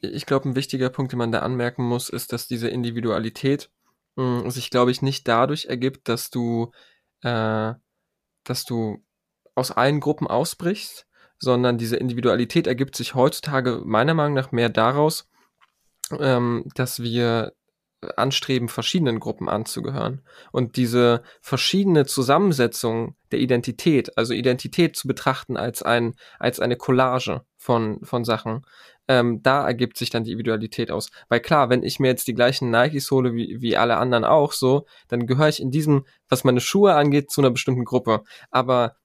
[0.00, 3.70] ich glaube, ein wichtiger Punkt, den man da anmerken muss, ist, dass diese Individualität
[4.16, 6.72] mh, hm, sich, glaube ich, nicht dadurch ergibt, dass du,
[7.22, 7.74] äh,
[8.44, 9.04] dass du
[9.54, 11.06] aus allen Gruppen ausbrichst,
[11.38, 15.28] sondern diese Individualität ergibt sich heutzutage meiner Meinung nach mehr daraus,
[16.18, 17.52] ähm, dass wir
[18.16, 20.22] anstreben, verschiedenen Gruppen anzugehören.
[20.52, 27.42] Und diese verschiedene Zusammensetzung der Identität, also Identität zu betrachten als ein, als eine Collage
[27.60, 28.64] von, von Sachen,
[29.06, 31.10] ähm, da ergibt sich dann die Individualität aus.
[31.28, 34.52] Weil klar, wenn ich mir jetzt die gleichen Nikes hole wie, wie alle anderen auch
[34.52, 38.22] so, dann gehöre ich in diesem, was meine Schuhe angeht, zu einer bestimmten Gruppe.
[38.50, 38.96] Aber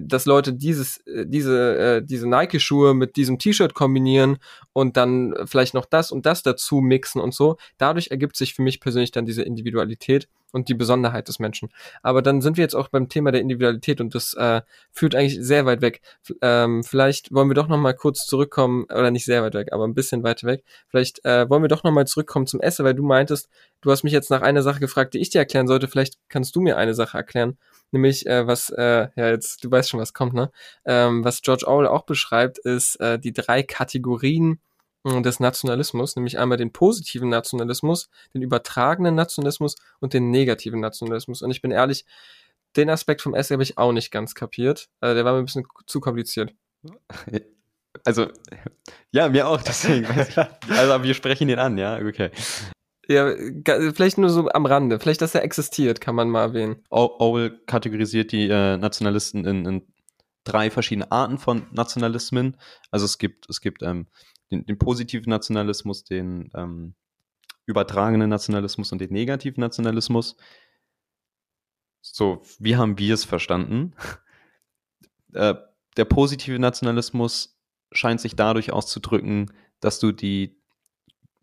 [0.00, 4.38] dass Leute dieses, äh, diese, äh, diese Nike-Schuhe mit diesem T-Shirt kombinieren
[4.72, 7.56] und dann vielleicht noch das und das dazu mixen und so.
[7.78, 11.70] Dadurch ergibt sich für mich persönlich dann diese Individualität und die Besonderheit des Menschen.
[12.02, 15.38] Aber dann sind wir jetzt auch beim Thema der Individualität und das äh, führt eigentlich
[15.40, 16.00] sehr weit weg.
[16.22, 19.72] F ähm, vielleicht wollen wir doch noch mal kurz zurückkommen, oder nicht sehr weit weg,
[19.72, 20.62] aber ein bisschen weit weg.
[20.88, 23.48] Vielleicht äh, wollen wir doch noch mal zurückkommen zum Essen, weil du meintest,
[23.80, 25.88] du hast mich jetzt nach einer Sache gefragt, die ich dir erklären sollte.
[25.88, 27.58] Vielleicht kannst du mir eine Sache erklären
[27.94, 30.50] nämlich äh, was, äh, ja jetzt, du weißt schon, was kommt, ne?
[30.84, 34.60] Ähm, was George Orwell auch beschreibt, ist äh, die drei Kategorien
[35.04, 41.40] äh, des Nationalismus, nämlich einmal den positiven Nationalismus, den übertragenen Nationalismus und den negativen Nationalismus.
[41.40, 42.04] Und ich bin ehrlich,
[42.76, 44.88] den Aspekt vom Essay habe ich auch nicht ganz kapiert.
[45.00, 46.52] Also der war mir ein bisschen zu kompliziert.
[48.02, 48.26] Also,
[49.12, 50.06] ja, mir auch, deswegen.
[50.68, 52.32] Also, wir sprechen ihn an, ja, okay.
[53.08, 53.34] Ja,
[53.92, 54.98] vielleicht nur so am Rande.
[54.98, 56.76] Vielleicht, dass er existiert, kann man mal erwähnen.
[56.90, 59.86] Orwell kategorisiert die äh, Nationalisten in, in,
[60.44, 62.56] drei verschiedene Arten von Nationalismen.
[62.90, 64.08] Also es gibt, es gibt ähm,
[64.50, 66.94] den, den, positiven Nationalismus, den ähm,
[67.66, 70.36] übertragenen Nationalismus und den negativen Nationalismus.
[72.02, 73.94] So, wie haben wir es verstanden?
[75.32, 75.54] äh,
[75.96, 77.58] der positive Nationalismus
[77.92, 80.60] scheint sich dadurch auszudrücken, dass du die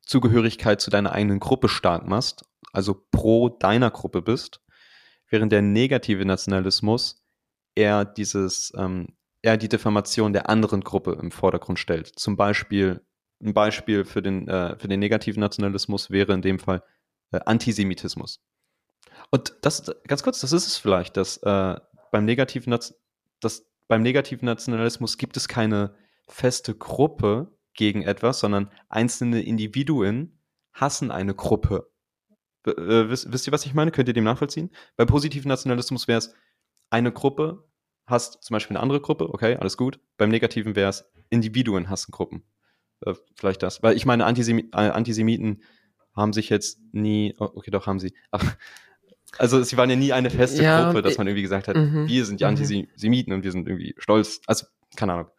[0.05, 4.61] Zugehörigkeit zu deiner eigenen Gruppe stark machst, also pro deiner Gruppe bist,
[5.29, 7.23] während der negative Nationalismus
[7.75, 12.07] er dieses, ähm, er die Diffamation der anderen Gruppe im Vordergrund stellt.
[12.19, 13.01] Zum Beispiel,
[13.41, 16.83] ein Beispiel für den, äh, für den negativen Nationalismus wäre in dem Fall
[17.31, 18.41] äh, Antisemitismus.
[19.29, 21.79] Und das, ganz kurz, das ist es vielleicht, dass äh,
[22.11, 22.77] beim negativen,
[23.39, 25.95] dass beim negativen Nationalismus gibt es keine
[26.27, 30.39] feste Gruppe gegen etwas, sondern einzelne Individuen
[30.73, 31.91] hassen eine Gruppe.
[32.65, 33.91] Äh, wisst, wisst ihr, was ich meine?
[33.91, 34.71] Könnt ihr dem nachvollziehen?
[34.95, 36.33] Beim positiven Nationalismus wäre es
[36.89, 37.65] eine Gruppe
[38.11, 39.99] hasst zum Beispiel eine andere Gruppe, okay, alles gut.
[40.17, 42.43] Beim Negativen wäre es Individuen hassen Gruppen.
[43.05, 43.81] Äh, vielleicht das.
[43.81, 45.63] Weil ich meine, Antisemi äh, Antisemiten
[46.13, 48.13] haben sich jetzt nie, oh, okay, doch haben sie.
[48.31, 48.43] Ach,
[49.37, 52.07] also sie waren ja nie eine feste ja, Gruppe, dass man irgendwie gesagt hat, mhm,
[52.07, 52.49] wir sind die mhm.
[52.49, 54.41] Antisemiten und wir sind irgendwie stolz.
[54.45, 55.31] Also, keine Ahnung.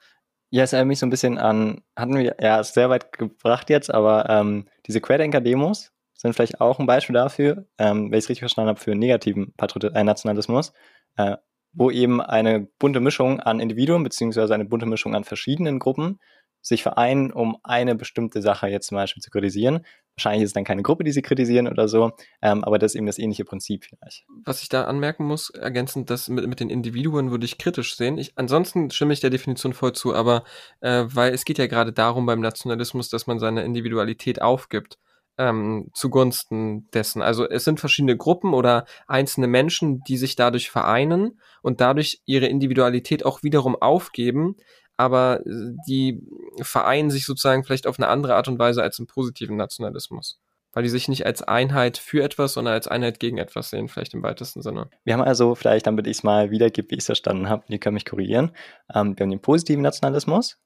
[0.55, 3.71] Ja, es erinnert mich so ein bisschen an, hatten wir, ja, ist sehr weit gebracht
[3.71, 8.29] jetzt, aber ähm, diese Querdenker-Demos sind vielleicht auch ein Beispiel dafür, ähm, wenn ich es
[8.29, 10.75] richtig verstanden habe, für negativen Patriot äh, Nationalismus,
[11.17, 11.39] äh,
[11.73, 16.21] wo eben eine bunte Mischung an Individuen beziehungsweise eine bunte Mischung an verschiedenen Gruppen
[16.63, 19.85] sich vereinen, um eine bestimmte Sache jetzt zum Beispiel zu kritisieren.
[20.17, 22.97] Wahrscheinlich ist es dann keine Gruppe, die sie kritisieren oder so, ähm, aber das ist
[22.97, 24.25] eben das ähnliche Prinzip vielleicht.
[24.45, 28.19] Was ich da anmerken muss, ergänzend, das mit, mit den Individuen würde ich kritisch sehen.
[28.19, 30.45] Ich, ansonsten stimme ich der Definition voll zu, aber
[30.81, 34.99] äh, weil es geht ja gerade darum beim Nationalismus, dass man seine Individualität aufgibt
[35.39, 37.23] ähm, zugunsten dessen.
[37.23, 42.47] Also es sind verschiedene Gruppen oder einzelne Menschen, die sich dadurch vereinen und dadurch ihre
[42.47, 44.57] Individualität auch wiederum aufgeben,
[45.03, 46.23] aber äh, die
[46.61, 50.41] vereinen sich sozusagen vielleicht auf eine andere Art und Weise als im positiven Nationalismus.
[50.73, 54.15] Weil die sich nicht als Einheit für etwas, sondern als Einheit gegen etwas sehen, vielleicht
[54.15, 54.89] im weitesten Sinne.
[55.05, 57.79] Wir haben also, vielleicht damit ich es mal wiedergebe, wie ich es verstanden habe, die
[57.79, 58.53] können mich korrigieren.
[58.95, 60.59] Ähm, wir haben den positiven Nationalismus.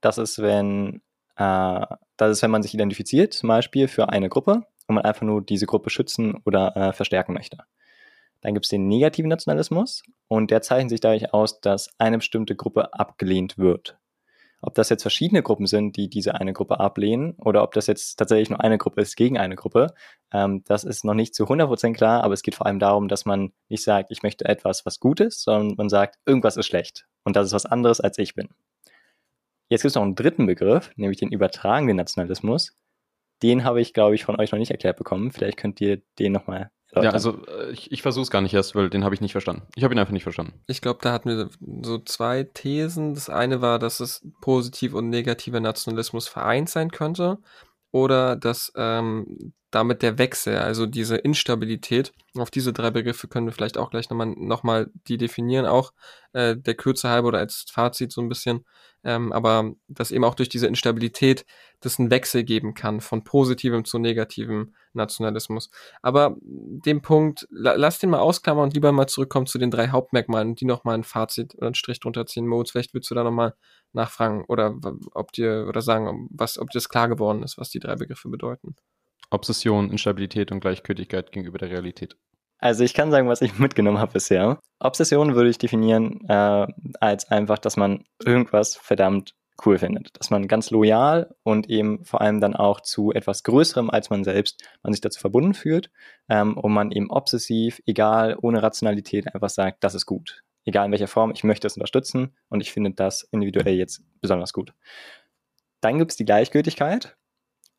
[0.00, 1.00] Das ist, wenn,
[1.36, 5.22] äh, das ist, wenn man sich identifiziert, zum Beispiel für eine Gruppe und man einfach
[5.22, 7.58] nur diese Gruppe schützen oder äh, verstärken möchte.
[8.44, 12.54] Dann gibt es den negativen Nationalismus und der zeichnet sich dadurch aus, dass eine bestimmte
[12.54, 13.96] Gruppe abgelehnt wird.
[14.60, 18.16] Ob das jetzt verschiedene Gruppen sind, die diese eine Gruppe ablehnen, oder ob das jetzt
[18.16, 19.94] tatsächlich nur eine Gruppe ist gegen eine Gruppe,
[20.30, 23.24] ähm, das ist noch nicht zu 100% klar, aber es geht vor allem darum, dass
[23.24, 27.06] man nicht sagt, ich möchte etwas, was gut ist, sondern man sagt, irgendwas ist schlecht
[27.24, 28.50] und das ist was anderes, als ich bin.
[29.70, 32.76] Jetzt gibt es noch einen dritten Begriff, nämlich den übertragenen Nationalismus.
[33.42, 35.32] Den habe ich, glaube ich, von euch noch nicht erklärt bekommen.
[35.32, 36.70] Vielleicht könnt ihr den nochmal
[37.02, 39.32] ja, also äh, ich, ich versuche es gar nicht erst, weil den habe ich nicht
[39.32, 39.62] verstanden.
[39.74, 40.60] Ich habe ihn einfach nicht verstanden.
[40.66, 41.48] Ich glaube, da hatten wir
[41.82, 43.14] so zwei Thesen.
[43.14, 47.38] Das eine war, dass es positiv und negativer Nationalismus vereint sein könnte
[47.90, 53.52] oder dass ähm, damit der Wechsel, also diese Instabilität, auf diese drei Begriffe können wir
[53.52, 55.92] vielleicht auch gleich nochmal noch mal die definieren, auch
[56.32, 58.64] äh, der Kürze halber oder als Fazit so ein bisschen,
[59.02, 61.44] ähm, aber dass eben auch durch diese Instabilität
[61.80, 65.70] das einen Wechsel geben kann von positivem zu negativem Nationalismus.
[66.02, 69.88] Aber den Punkt, la, lass den mal ausklammern und lieber mal zurückkommen zu den drei
[69.88, 72.46] Hauptmerkmalen, die nochmal ein Fazit oder einen Strich drunter ziehen.
[72.46, 73.54] Moritz, vielleicht willst du da nochmal
[73.92, 74.76] nachfragen oder
[75.14, 78.28] ob dir oder sagen, was, ob dir das klar geworden ist, was die drei Begriffe
[78.28, 78.76] bedeuten.
[79.30, 82.16] Obsession, Instabilität und Gleichgültigkeit gegenüber der Realität.
[82.58, 84.58] Also ich kann sagen, was ich mitgenommen habe bisher.
[84.78, 86.66] Obsession würde ich definieren äh,
[87.00, 89.34] als einfach, dass man irgendwas verdammt
[89.64, 90.10] cool findet.
[90.18, 94.24] Dass man ganz loyal und eben vor allem dann auch zu etwas Größerem als man
[94.24, 95.90] selbst, man sich dazu verbunden fühlt
[96.28, 100.42] ähm, und man eben obsessiv, egal, ohne Rationalität einfach sagt, das ist gut.
[100.64, 104.52] Egal in welcher Form, ich möchte es unterstützen und ich finde das individuell jetzt besonders
[104.52, 104.72] gut.
[105.80, 107.16] Dann gibt es die Gleichgültigkeit.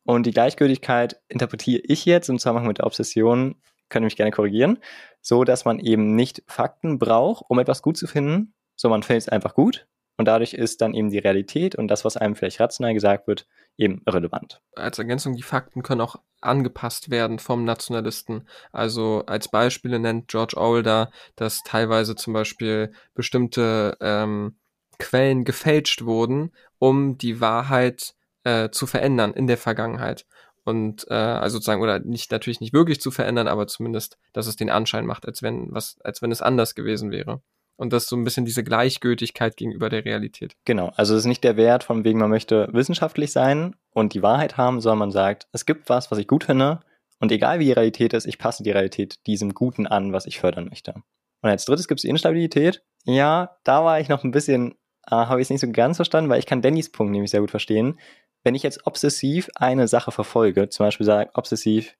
[0.06, 3.56] Und die Gleichgültigkeit interpretiere ich jetzt im Zusammenhang mit der Obsession,
[3.88, 4.78] können mich gerne korrigieren,
[5.20, 9.24] so dass man eben nicht Fakten braucht, um etwas gut zu finden, sondern man findet
[9.24, 12.60] es einfach gut und dadurch ist dann eben die Realität und das, was einem vielleicht
[12.60, 14.62] rational gesagt wird, eben irrelevant.
[14.74, 18.46] Als Ergänzung, die Fakten können auch angepasst werden vom Nationalisten.
[18.72, 24.56] Also als Beispiele nennt George Orwell da, dass teilweise zum Beispiel bestimmte ähm,
[24.98, 28.14] Quellen gefälscht wurden, um die Wahrheit
[28.46, 30.24] äh, zu verändern in der Vergangenheit.
[30.64, 34.56] Und äh, also sozusagen, oder nicht natürlich nicht wirklich zu verändern, aber zumindest, dass es
[34.56, 37.40] den Anschein macht, als wenn was, als wenn es anders gewesen wäre.
[37.76, 40.56] Und das ist so ein bisschen diese Gleichgültigkeit gegenüber der Realität.
[40.64, 44.22] Genau, also es ist nicht der Wert, von wegen man möchte wissenschaftlich sein und die
[44.22, 46.80] Wahrheit haben, sondern man sagt, es gibt was, was ich gut finde
[47.20, 50.38] und egal wie die Realität ist, ich passe die Realität diesem Guten an, was ich
[50.38, 50.94] fördern möchte.
[51.42, 52.82] Und als drittes gibt es die Instabilität.
[53.04, 54.72] Ja, da war ich noch ein bisschen,
[55.06, 57.40] äh, habe ich es nicht so ganz verstanden, weil ich kann Dannys Punkt nämlich sehr
[57.40, 57.98] gut verstehen.
[58.46, 61.96] Wenn ich jetzt obsessiv eine Sache verfolge, zum Beispiel sage obsessiv,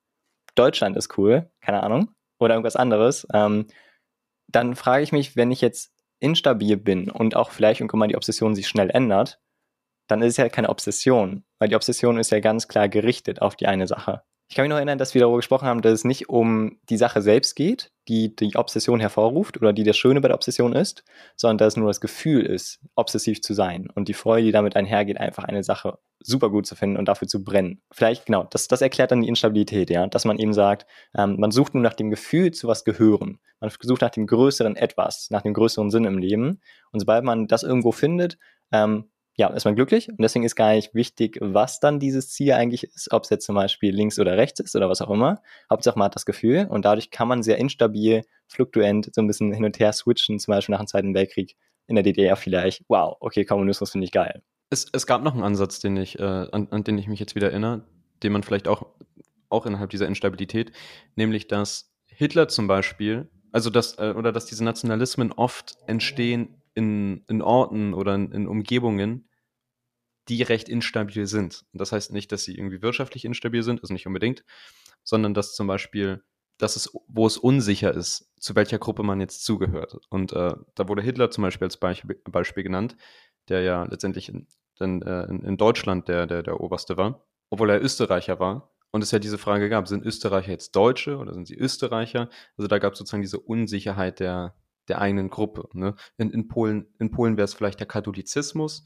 [0.54, 3.66] Deutschland ist cool, keine Ahnung, oder irgendwas anderes, ähm,
[4.46, 8.14] dann frage ich mich, wenn ich jetzt instabil bin und auch vielleicht irgendwann mal die
[8.14, 9.40] Obsession sich schnell ändert,
[10.08, 13.56] dann ist es ja keine Obsession, weil die Obsession ist ja ganz klar gerichtet auf
[13.56, 14.22] die eine Sache.
[14.48, 16.96] Ich kann mich noch erinnern, dass wir darüber gesprochen haben, dass es nicht um die
[16.96, 21.02] Sache selbst geht, die die Obsession hervorruft oder die das Schöne bei der Obsession ist,
[21.34, 24.76] sondern dass es nur das Gefühl ist, obsessiv zu sein und die Freude, die damit
[24.76, 27.82] einhergeht, einfach eine Sache super gut zu finden und dafür zu brennen.
[27.90, 31.50] Vielleicht, genau, das, das erklärt dann die Instabilität, ja, dass man eben sagt, ähm, man
[31.50, 33.40] sucht nur nach dem Gefühl zu was gehören.
[33.60, 36.60] Man sucht nach dem größeren Etwas, nach dem größeren Sinn im Leben.
[36.92, 38.38] Und sobald man das irgendwo findet,
[38.72, 42.52] ähm, ja, ist man glücklich und deswegen ist gar nicht wichtig, was dann dieses Ziel
[42.52, 45.42] eigentlich ist, ob es jetzt zum Beispiel links oder rechts ist oder was auch immer.
[45.70, 49.52] Hauptsache man hat das Gefühl und dadurch kann man sehr instabil, fluktuent so ein bisschen
[49.52, 51.54] hin und her switchen, zum Beispiel nach dem Zweiten Weltkrieg
[51.86, 52.84] in der DDR vielleicht.
[52.88, 54.42] Wow, okay, Kommunismus finde ich geil.
[54.70, 57.34] Es, es gab noch einen Ansatz, den ich, äh, an, an den ich mich jetzt
[57.34, 57.84] wieder erinnere,
[58.22, 58.86] den man vielleicht auch,
[59.50, 60.72] auch innerhalb dieser Instabilität,
[61.14, 67.24] nämlich dass Hitler zum Beispiel, also dass, äh, oder dass diese Nationalismen oft entstehen in,
[67.26, 69.28] in Orten oder in, in Umgebungen,
[70.28, 71.64] die recht instabil sind.
[71.72, 74.44] Und das heißt nicht, dass sie irgendwie wirtschaftlich instabil sind, also nicht unbedingt,
[75.02, 76.22] sondern dass zum Beispiel,
[76.58, 79.96] dass es, wo es unsicher ist, zu welcher Gruppe man jetzt zugehört.
[80.10, 82.96] Und äh, da wurde Hitler zum Beispiel als Beispiel, Beispiel genannt,
[83.48, 84.46] der ja letztendlich in,
[84.78, 88.72] in, äh, in Deutschland der, der, der Oberste war, obwohl er Österreicher war.
[88.90, 92.28] Und es ja diese Frage gab, sind Österreicher jetzt Deutsche oder sind sie Österreicher?
[92.56, 94.54] Also da gab es sozusagen diese Unsicherheit der,
[94.88, 95.68] der eigenen Gruppe.
[95.72, 95.94] Ne?
[96.16, 98.84] In, in Polen, in Polen wäre es vielleicht der Katholizismus,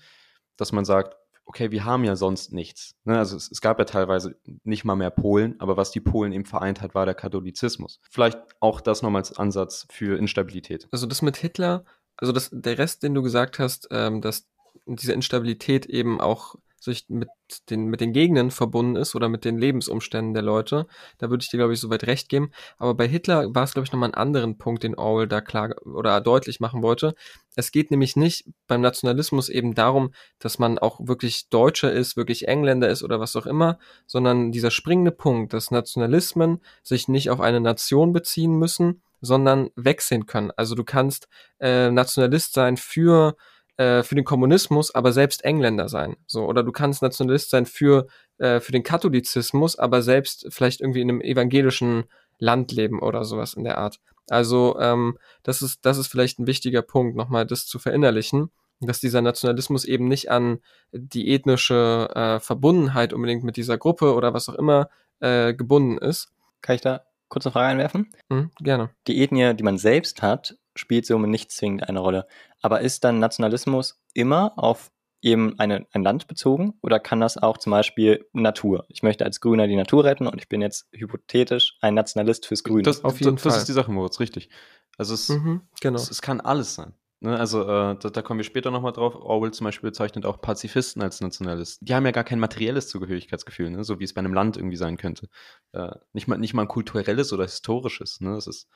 [0.56, 2.94] dass man sagt, okay, wir haben ja sonst nichts.
[3.04, 3.18] Ne?
[3.18, 6.44] Also es, es, gab ja teilweise nicht mal mehr Polen, aber was die Polen eben
[6.44, 8.00] vereint hat, war der Katholizismus.
[8.08, 10.86] Vielleicht auch das nochmal als Ansatz für Instabilität.
[10.92, 11.84] Also das mit Hitler,
[12.16, 14.48] also das, der Rest, den du gesagt hast, ähm, dass
[14.86, 17.28] diese Instabilität eben auch sich mit
[17.68, 20.86] den, mit den Gegenden verbunden ist oder mit den Lebensumständen der Leute.
[21.18, 22.50] Da würde ich dir, glaube ich, soweit recht geben.
[22.78, 25.74] Aber bei Hitler war es, glaube ich, nochmal einen anderen Punkt, den Orwell da klar
[25.84, 27.14] oder deutlich machen wollte.
[27.54, 32.48] Es geht nämlich nicht beim Nationalismus eben darum, dass man auch wirklich Deutscher ist, wirklich
[32.48, 37.40] Engländer ist oder was auch immer, sondern dieser springende Punkt, dass Nationalismen sich nicht auf
[37.40, 40.50] eine Nation beziehen müssen, sondern wechseln können.
[40.56, 43.36] Also du kannst äh, Nationalist sein für
[43.80, 46.16] äh, für den Kommunismus, aber selbst Engländer sein.
[46.26, 51.00] So, oder du kannst Nationalist sein für, äh, für den Katholizismus, aber selbst vielleicht irgendwie
[51.00, 52.04] in einem evangelischen
[52.38, 53.98] Land leben oder sowas in der Art.
[54.28, 59.00] Also, ähm, das ist, das ist vielleicht ein wichtiger Punkt, nochmal das zu verinnerlichen, dass
[59.00, 60.58] dieser Nationalismus eben nicht an
[60.92, 64.90] die ethnische äh, Verbundenheit unbedingt mit dieser Gruppe oder was auch immer
[65.20, 66.28] äh, gebunden ist.
[66.60, 68.10] Kann ich da kurz eine Frage einwerfen?
[68.28, 68.90] Mhm, gerne.
[69.06, 72.26] Die Ethnie, die man selbst hat, spielt somit nicht zwingend eine Rolle.
[72.60, 74.90] Aber ist dann Nationalismus immer auf
[75.22, 78.86] eben eine, ein Land bezogen oder kann das auch zum Beispiel Natur?
[78.88, 82.64] Ich möchte als Grüner die Natur retten und ich bin jetzt hypothetisch ein Nationalist fürs
[82.64, 82.82] Grüne.
[82.82, 83.52] Das, Auf jeden das, Fall.
[83.52, 84.48] das ist die Sache, Moritz, richtig.
[84.96, 85.96] Also es, mhm, genau.
[85.96, 86.94] es, es, kann alles sein.
[87.20, 87.38] Ne?
[87.38, 89.14] Also äh, da, da, kommen wir später nochmal drauf.
[89.14, 91.84] Orwell zum Beispiel bezeichnet auch Pazifisten als Nationalisten.
[91.84, 93.84] Die haben ja gar kein materielles Zugehörigkeitsgefühl, ne?
[93.84, 95.28] so wie es bei einem Land irgendwie sein könnte.
[95.72, 98.20] Äh, nicht, mal, nicht mal ein kulturelles oder historisches.
[98.20, 98.36] Ne?
[98.36, 98.68] Es, ist,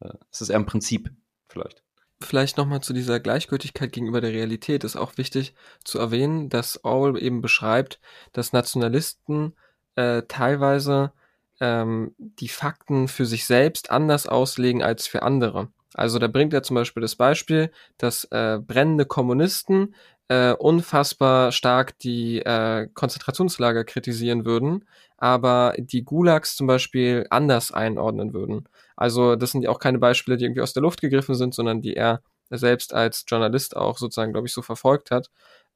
[0.00, 1.10] äh, es ist eher ein Prinzip
[1.48, 1.82] vielleicht.
[2.22, 5.54] Vielleicht nochmal zu dieser Gleichgültigkeit gegenüber der Realität ist auch wichtig
[5.84, 8.00] zu erwähnen, dass Orwell eben beschreibt,
[8.32, 9.54] dass Nationalisten
[9.96, 11.12] äh, teilweise
[11.60, 15.68] ähm, die Fakten für sich selbst anders auslegen als für andere.
[15.94, 19.94] Also da bringt er zum Beispiel das Beispiel, dass äh, brennende Kommunisten
[20.28, 24.84] äh, unfassbar stark die äh, Konzentrationslager kritisieren würden,
[25.16, 28.68] aber die Gulags zum Beispiel anders einordnen würden.
[28.96, 31.82] Also das sind ja auch keine Beispiele, die irgendwie aus der Luft gegriffen sind, sondern
[31.82, 35.30] die er selbst als Journalist auch sozusagen, glaube ich, so verfolgt hat.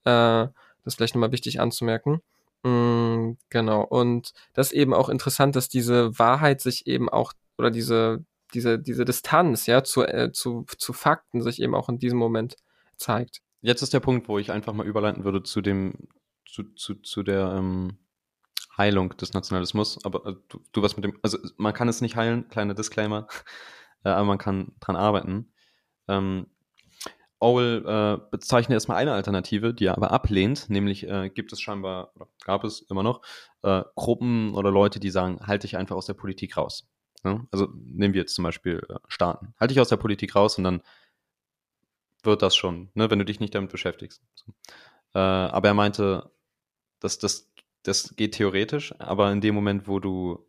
[0.04, 0.48] Äh,
[0.84, 2.22] das ist vielleicht nochmal wichtig anzumerken.
[2.62, 3.82] Mm, genau.
[3.82, 8.78] Und das ist eben auch interessant, dass diese Wahrheit sich eben auch, oder diese, diese,
[8.78, 12.56] diese Distanz, ja, zu, äh, zu, zu Fakten sich eben auch in diesem Moment
[12.96, 13.40] zeigt.
[13.62, 15.92] Jetzt ist der Punkt, wo ich einfach mal überleiten würde zu dem,
[16.46, 17.98] zu, zu, zu der ähm,
[18.80, 20.04] Heilung des Nationalismus.
[20.04, 23.28] Aber äh, du, du was mit dem, also man kann es nicht heilen, kleiner Disclaimer,
[24.04, 25.52] äh, aber man kann dran arbeiten.
[26.08, 26.46] Ähm,
[27.42, 32.12] Orwell äh, bezeichnet erstmal eine Alternative, die er aber ablehnt, nämlich äh, gibt es scheinbar,
[32.14, 33.22] oder gab es immer noch,
[33.62, 36.86] äh, Gruppen oder Leute, die sagen, halte dich einfach aus der Politik raus.
[37.24, 37.46] Ja?
[37.50, 39.54] Also nehmen wir jetzt zum Beispiel äh, Staaten.
[39.58, 40.82] Halte dich aus der Politik raus und dann
[42.22, 44.22] wird das schon, ne, wenn du dich nicht damit beschäftigst.
[44.34, 44.52] So.
[45.14, 46.30] Äh, aber er meinte,
[47.00, 47.49] dass das,
[47.82, 50.46] das geht theoretisch, aber in dem Moment, wo du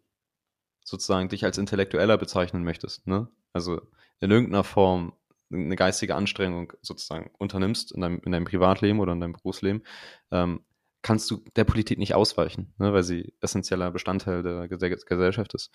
[0.83, 3.81] sozusagen dich als Intellektueller bezeichnen möchtest, ne, also
[4.19, 5.13] in irgendeiner Form
[5.51, 9.83] eine geistige Anstrengung sozusagen unternimmst in deinem, in deinem Privatleben oder in deinem Berufsleben,
[10.31, 10.63] ähm,
[11.01, 15.71] kannst du der Politik nicht ausweichen, ne, weil sie essentieller Bestandteil der Gesellschaft ist.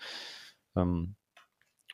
[0.75, 1.15] Ähm,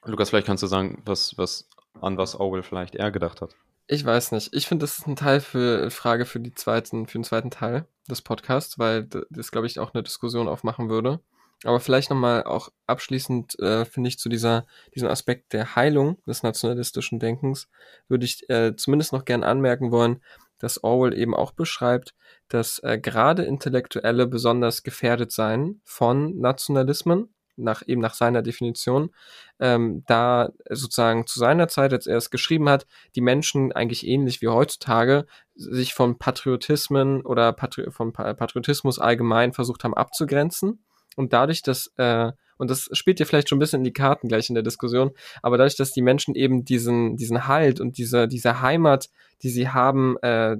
[0.05, 1.69] Lukas, vielleicht kannst du sagen, was, was,
[2.01, 3.55] an was Orwell vielleicht eher gedacht hat.
[3.87, 4.53] Ich weiß nicht.
[4.53, 7.85] Ich finde, das ist ein Teil für Frage für die zweiten, für den zweiten Teil
[8.09, 11.19] des Podcasts, weil das, glaube ich, auch eine Diskussion aufmachen würde.
[11.65, 14.65] Aber vielleicht nochmal auch abschließend, äh, finde ich, zu dieser,
[14.95, 17.69] diesem Aspekt der Heilung des nationalistischen Denkens,
[18.07, 20.21] würde ich äh, zumindest noch gern anmerken wollen,
[20.59, 22.15] dass Orwell eben auch beschreibt,
[22.49, 29.11] dass äh, gerade Intellektuelle besonders gefährdet seien von Nationalismen, nach eben nach seiner Definition,
[29.59, 34.41] ähm, da sozusagen zu seiner Zeit, als er es geschrieben hat, die Menschen eigentlich ähnlich
[34.41, 40.83] wie heutzutage sich von Patriotismen oder Patri vom Patriotismus allgemein versucht haben abzugrenzen.
[41.15, 44.27] Und dadurch, dass, äh, und das spielt dir vielleicht schon ein bisschen in die Karten
[44.27, 45.11] gleich in der Diskussion,
[45.41, 49.09] aber dadurch, dass die Menschen eben diesen, diesen Halt und diese, diese Heimat,
[49.43, 50.57] die sie haben, äh,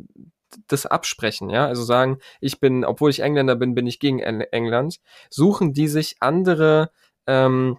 [0.68, 5.00] das absprechen, ja, also sagen, ich bin, obwohl ich Engländer bin, bin ich gegen England,
[5.30, 6.92] suchen die sich andere
[7.28, 7.78] ähm,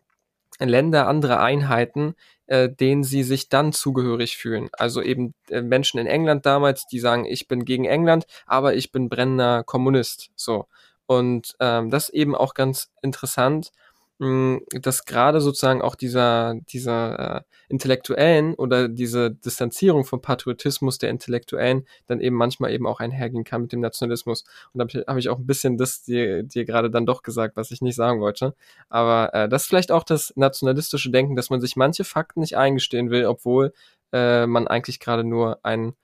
[0.61, 2.15] Länder, andere Einheiten,
[2.47, 4.69] äh, denen sie sich dann zugehörig fühlen.
[4.73, 8.93] Also eben äh, Menschen in England damals, die sagen, ich bin gegen England, aber ich
[8.93, 10.31] bin brennender Kommunist.
[10.37, 10.67] So.
[11.07, 13.73] Und ähm, das eben auch ganz interessant,
[14.19, 21.11] mh, dass gerade sozusagen auch dieser, dieser äh, Intellektuellen oder diese Distanzierung vom Patriotismus der
[21.11, 24.45] Intellektuellen dann eben manchmal eben auch einhergehen kann mit dem Nationalismus.
[24.73, 27.23] Und da habe ich, hab ich auch ein bisschen das dir, dir gerade dann doch
[27.23, 28.55] gesagt, was ich nicht sagen wollte.
[28.89, 32.57] Aber äh, das ist vielleicht auch das nationalistische Denken, dass man sich manche Fakten nicht
[32.57, 33.73] eingestehen will, obwohl
[34.13, 35.97] äh, man eigentlich gerade nur einen,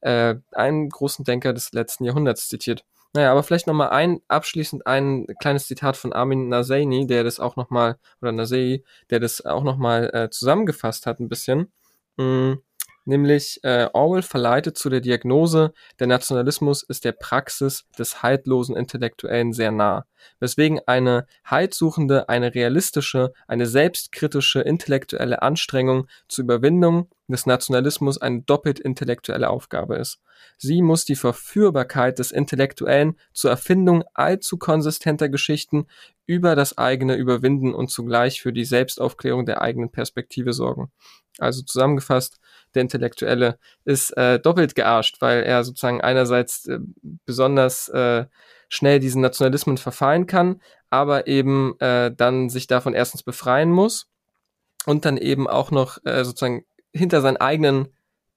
[0.00, 2.84] äh, einen großen Denker des letzten Jahrhunderts zitiert.
[3.14, 7.56] Naja, aber vielleicht nochmal ein, abschließend ein kleines Zitat von Armin Naseini, der das auch
[7.56, 11.72] nochmal, oder Nasei, der das auch nochmal äh, zusammengefasst hat ein bisschen.
[12.18, 12.54] Mm,
[13.08, 19.52] nämlich äh, Orwell verleitet zu der Diagnose, der Nationalismus ist der Praxis des haltlosen Intellektuellen
[19.52, 20.04] sehr nah,
[20.38, 28.78] weswegen eine heilsuchende, eine realistische, eine selbstkritische intellektuelle Anstrengung zur Überwindung des Nationalismus eine doppelt
[28.78, 30.20] intellektuelle Aufgabe ist.
[30.56, 35.86] Sie muss die Verführbarkeit des Intellektuellen zur Erfindung allzu konsistenter Geschichten
[36.26, 40.90] über das eigene überwinden und zugleich für die Selbstaufklärung der eigenen Perspektive sorgen.
[41.38, 42.38] Also zusammengefasst,
[42.78, 46.78] der Intellektuelle ist äh, doppelt gearscht, weil er sozusagen einerseits äh,
[47.26, 48.26] besonders äh,
[48.68, 50.60] schnell diesen Nationalismen verfallen kann,
[50.90, 54.08] aber eben äh, dann sich davon erstens befreien muss
[54.86, 57.88] und dann eben auch noch äh, sozusagen hinter seinen eigenen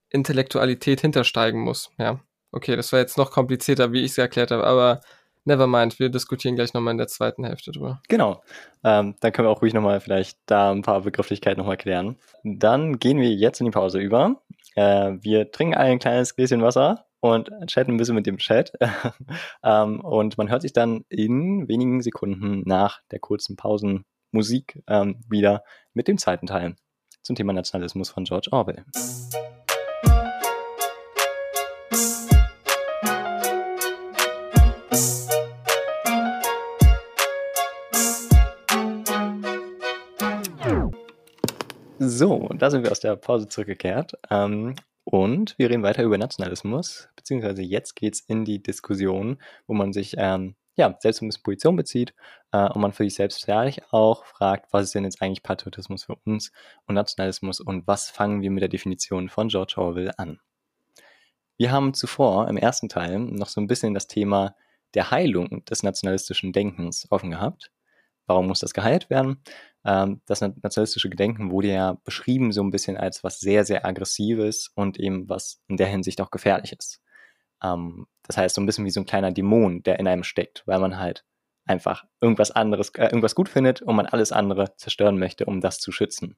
[0.09, 1.91] Intellektualität hintersteigen muss.
[1.97, 2.19] Ja,
[2.51, 5.01] okay, das war jetzt noch komplizierter, wie ich es erklärt habe, aber
[5.45, 8.01] never mind, wir diskutieren gleich nochmal in der zweiten Hälfte drüber.
[8.07, 8.43] Genau,
[8.83, 12.17] ähm, dann können wir auch ruhig nochmal vielleicht da ein paar Begrifflichkeiten nochmal klären.
[12.43, 14.41] Dann gehen wir jetzt in die Pause über.
[14.75, 18.73] Äh, wir trinken ein kleines Gläschen Wasser und chatten ein bisschen mit dem Chat.
[19.63, 25.63] ähm, und man hört sich dann in wenigen Sekunden nach der kurzen Pausenmusik ähm, wieder
[25.93, 26.75] mit dem zweiten Teil
[27.21, 28.85] zum Thema Nationalismus von George Orwell.
[42.13, 44.13] So, da sind wir aus der Pause zurückgekehrt.
[44.29, 49.73] Ähm, und wir reden weiter über Nationalismus, beziehungsweise jetzt geht es in die Diskussion, wo
[49.73, 52.13] man sich ähm, ja, selbst ein bisschen Position bezieht
[52.51, 56.03] äh, und man für sich selbst ehrlich auch fragt, was ist denn jetzt eigentlich Patriotismus
[56.03, 56.51] für uns
[56.85, 60.41] und Nationalismus und was fangen wir mit der Definition von George Orwell an.
[61.57, 64.55] Wir haben zuvor im ersten Teil noch so ein bisschen das Thema
[64.95, 67.71] der Heilung des nationalistischen Denkens offen gehabt.
[68.27, 69.41] Warum muss das geheilt werden?
[69.85, 74.71] Ähm, das nationalistische Gedenken wurde ja beschrieben so ein bisschen als was sehr, sehr aggressives
[74.75, 77.01] und eben was in der Hinsicht auch gefährlich ist.
[77.63, 80.63] Ähm, das heißt, so ein bisschen wie so ein kleiner Dämon, der in einem steckt,
[80.65, 81.25] weil man halt
[81.65, 85.79] einfach irgendwas anderes, äh, irgendwas gut findet und man alles andere zerstören möchte, um das
[85.79, 86.37] zu schützen.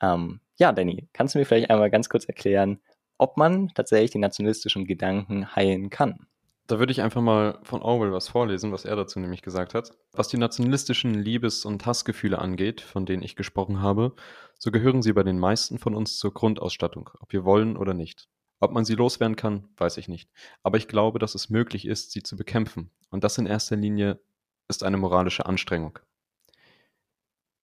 [0.00, 2.80] Ähm, ja, Danny, kannst du mir vielleicht einmal ganz kurz erklären,
[3.18, 6.26] ob man tatsächlich den nationalistischen Gedanken heilen kann?
[6.68, 9.92] Da würde ich einfach mal von Orwell was vorlesen, was er dazu nämlich gesagt hat.
[10.12, 14.14] Was die nationalistischen Liebes- und Hassgefühle angeht, von denen ich gesprochen habe,
[14.58, 18.28] so gehören sie bei den meisten von uns zur Grundausstattung, ob wir wollen oder nicht.
[18.60, 20.30] Ob man sie loswerden kann, weiß ich nicht.
[20.62, 22.90] Aber ich glaube, dass es möglich ist, sie zu bekämpfen.
[23.08, 24.20] Und das in erster Linie
[24.68, 25.98] ist eine moralische Anstrengung.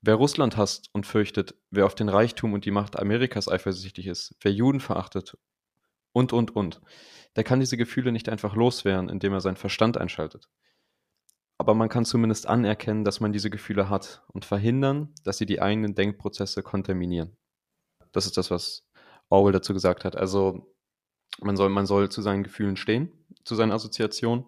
[0.01, 4.35] Wer Russland hasst und fürchtet, wer auf den Reichtum und die Macht Amerikas eifersüchtig ist,
[4.41, 5.37] wer Juden verachtet
[6.15, 6.81] und, und, und,
[7.35, 10.47] der kann diese Gefühle nicht einfach loswerden, indem er seinen Verstand einschaltet.
[11.57, 15.61] Aber man kann zumindest anerkennen, dass man diese Gefühle hat und verhindern, dass sie die
[15.61, 17.35] eigenen Denkprozesse kontaminieren.
[18.13, 18.87] Das ist das, was
[19.27, 20.15] Orwell dazu gesagt hat.
[20.15, 20.73] Also
[21.41, 23.11] man soll, man soll zu seinen Gefühlen stehen,
[23.43, 24.45] zu seinen Assoziationen.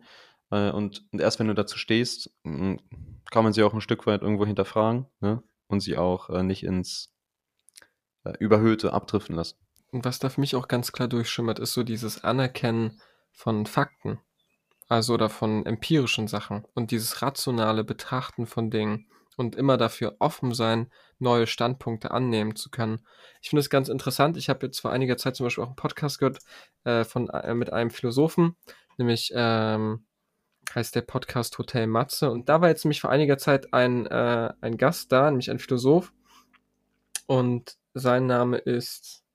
[0.51, 4.21] Äh, und, und, erst wenn du dazu stehst, kann man sie auch ein Stück weit
[4.21, 5.43] irgendwo hinterfragen ne?
[5.67, 7.13] und sie auch äh, nicht ins
[8.23, 9.57] äh, Überhöhte abdriften lassen.
[9.91, 14.19] Und was da für mich auch ganz klar durchschimmert, ist so dieses Anerkennen von Fakten.
[14.89, 20.53] Also oder von empirischen Sachen und dieses rationale Betrachten von Dingen und immer dafür offen
[20.53, 23.01] sein, neue Standpunkte annehmen zu können.
[23.41, 24.37] Ich finde es ganz interessant.
[24.37, 26.39] Ich habe jetzt vor einiger Zeit zum Beispiel auch einen Podcast gehört
[26.85, 28.55] äh, von, äh, mit einem Philosophen,
[28.97, 30.05] nämlich ähm,
[30.73, 32.31] heißt der Podcast Hotel Matze.
[32.31, 35.59] Und da war jetzt nämlich vor einiger Zeit ein, äh, ein Gast da, nämlich ein
[35.59, 36.13] Philosoph.
[37.25, 39.26] Und sein Name ist.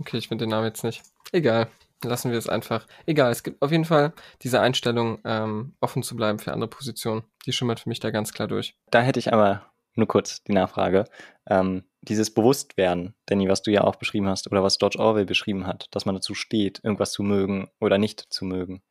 [0.00, 1.02] Okay, ich finde den Namen jetzt nicht.
[1.32, 1.68] Egal.
[2.02, 2.86] Lassen wir es einfach.
[3.06, 7.22] Egal, es gibt auf jeden Fall diese Einstellung, ähm, offen zu bleiben für andere Positionen.
[7.46, 8.76] Die schimmert für mich da ganz klar durch.
[8.90, 9.62] Da hätte ich aber
[9.94, 11.04] nur kurz die Nachfrage.
[11.48, 15.66] Ähm, dieses Bewusstwerden, Danny, was du ja auch beschrieben hast, oder was George Orwell beschrieben
[15.66, 18.82] hat, dass man dazu steht, irgendwas zu mögen oder nicht zu mögen.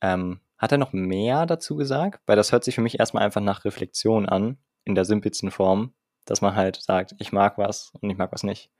[0.00, 2.20] Ähm, hat er noch mehr dazu gesagt?
[2.26, 5.94] Weil das hört sich für mich erstmal einfach nach Reflexion an, in der simpelsten Form,
[6.26, 8.70] dass man halt sagt, ich mag was und ich mag was nicht.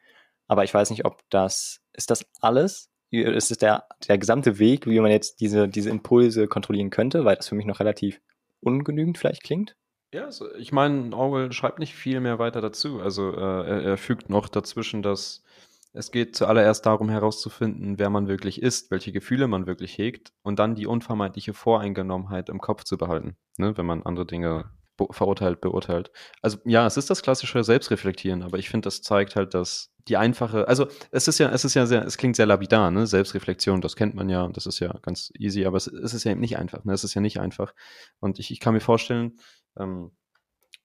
[0.51, 2.91] Aber ich weiß nicht, ob das, ist das alles?
[3.13, 7.37] Ist es der, der gesamte Weg, wie man jetzt diese, diese Impulse kontrollieren könnte, weil
[7.37, 8.21] das für mich noch relativ
[8.59, 9.77] ungenügend vielleicht klingt?
[10.13, 13.01] Ja, also ich meine, Orwell schreibt nicht viel mehr weiter dazu.
[13.01, 15.45] Also äh, er, er, fügt noch dazwischen, dass
[15.93, 20.59] es geht zuallererst darum herauszufinden, wer man wirklich ist, welche Gefühle man wirklich hegt und
[20.59, 25.61] dann die unvermeidliche Voreingenommenheit im Kopf zu behalten, ne, wenn man andere Dinge be verurteilt,
[25.61, 26.11] beurteilt.
[26.43, 30.17] Also ja, es ist das klassische Selbstreflektieren, aber ich finde, das zeigt halt, dass die
[30.17, 33.07] einfache, also es ist ja, es ist ja sehr, es klingt sehr lapidar, ne?
[33.07, 36.33] Selbstreflexion, das kennt man ja, das ist ja ganz easy, aber es, es ist ja
[36.33, 36.93] eben nicht einfach, ne?
[36.93, 37.75] Es ist ja nicht einfach.
[38.19, 39.39] Und ich, ich kann mir vorstellen,
[39.79, 40.13] ähm,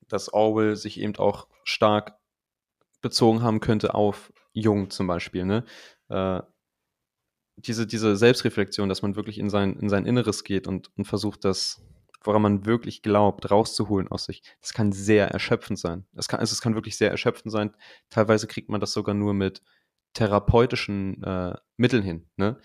[0.07, 2.17] dass Orwell sich eben auch stark
[3.01, 5.45] bezogen haben könnte auf Jung zum Beispiel.
[5.45, 5.65] Ne?
[6.09, 6.41] Äh,
[7.57, 11.45] diese, diese Selbstreflexion, dass man wirklich in sein, in sein Inneres geht und, und versucht,
[11.45, 11.83] das,
[12.25, 16.05] woran man wirklich glaubt, rauszuholen aus sich, das kann sehr erschöpfend sein.
[16.13, 17.73] Das kann, also es kann wirklich sehr erschöpfend sein.
[18.09, 19.61] Teilweise kriegt man das sogar nur mit
[20.13, 22.27] therapeutischen äh, Mitteln hin.
[22.37, 22.57] Ne?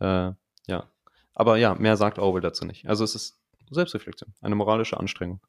[0.00, 0.32] Äh,
[0.66, 0.90] ja.
[1.34, 2.88] Aber ja, mehr sagt Orwell dazu nicht.
[2.88, 3.40] Also es ist
[3.70, 5.40] Selbstreflexion, eine moralische Anstrengung.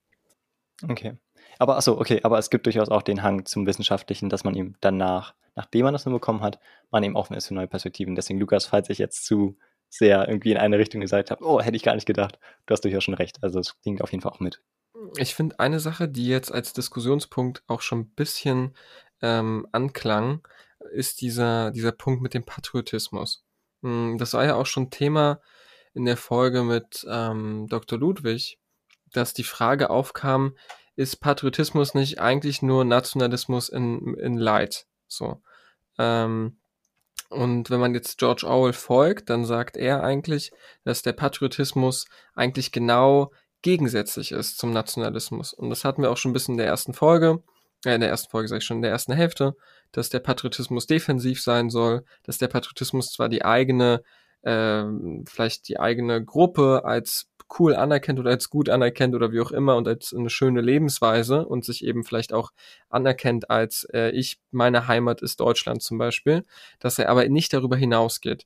[0.84, 1.18] Okay.
[1.58, 4.76] Aber achso, okay, aber es gibt durchaus auch den Hang zum Wissenschaftlichen, dass man ihm
[4.82, 6.60] danach, nachdem man das nur bekommen hat,
[6.92, 8.16] man eben offen ist für neue Perspektiven.
[8.16, 9.58] Deswegen, Lukas, falls ich jetzt zu
[9.98, 12.82] sehr irgendwie in eine Richtung gesagt habe, oh, hätte ich gar nicht gedacht, du hast
[12.82, 13.38] durchaus schon recht.
[13.42, 14.62] Also es klingt auf jeden Fall auch mit.
[15.18, 18.76] Ich finde eine Sache, die jetzt als Diskussionspunkt auch schon ein bisschen
[19.22, 20.46] ähm, anklang,
[20.92, 23.44] ist dieser, dieser Punkt mit dem Patriotismus.
[23.82, 25.42] Hm, das war ja auch schon Thema
[25.94, 27.98] in der Folge mit ähm, Dr.
[27.98, 28.60] Ludwig,
[29.12, 30.56] dass die Frage aufkam,
[30.96, 34.88] ist Patriotismus nicht eigentlich nur Nationalismus in, in Light?
[35.08, 35.42] So.
[35.98, 36.58] Ähm,
[37.36, 40.52] und wenn man jetzt George Orwell folgt, dann sagt er eigentlich,
[40.84, 43.32] dass der Patriotismus eigentlich genau
[43.62, 45.54] gegensätzlich ist zum Nationalismus.
[45.54, 47.44] Und das hatten wir auch schon ein bisschen in der ersten Folge,
[47.86, 49.56] äh, in der ersten Folge sage ich schon, in der ersten Hälfte,
[49.92, 54.04] dass der Patriotismus defensiv sein soll, dass der Patriotismus zwar die eigene,
[54.44, 54.84] äh,
[55.26, 57.28] vielleicht die eigene Gruppe als
[57.60, 61.46] cool anerkennt oder als gut anerkennt oder wie auch immer und als eine schöne Lebensweise
[61.46, 62.52] und sich eben vielleicht auch
[62.90, 66.46] anerkennt als äh, ich, meine Heimat ist Deutschland zum Beispiel,
[66.80, 68.46] dass er aber nicht darüber hinausgeht.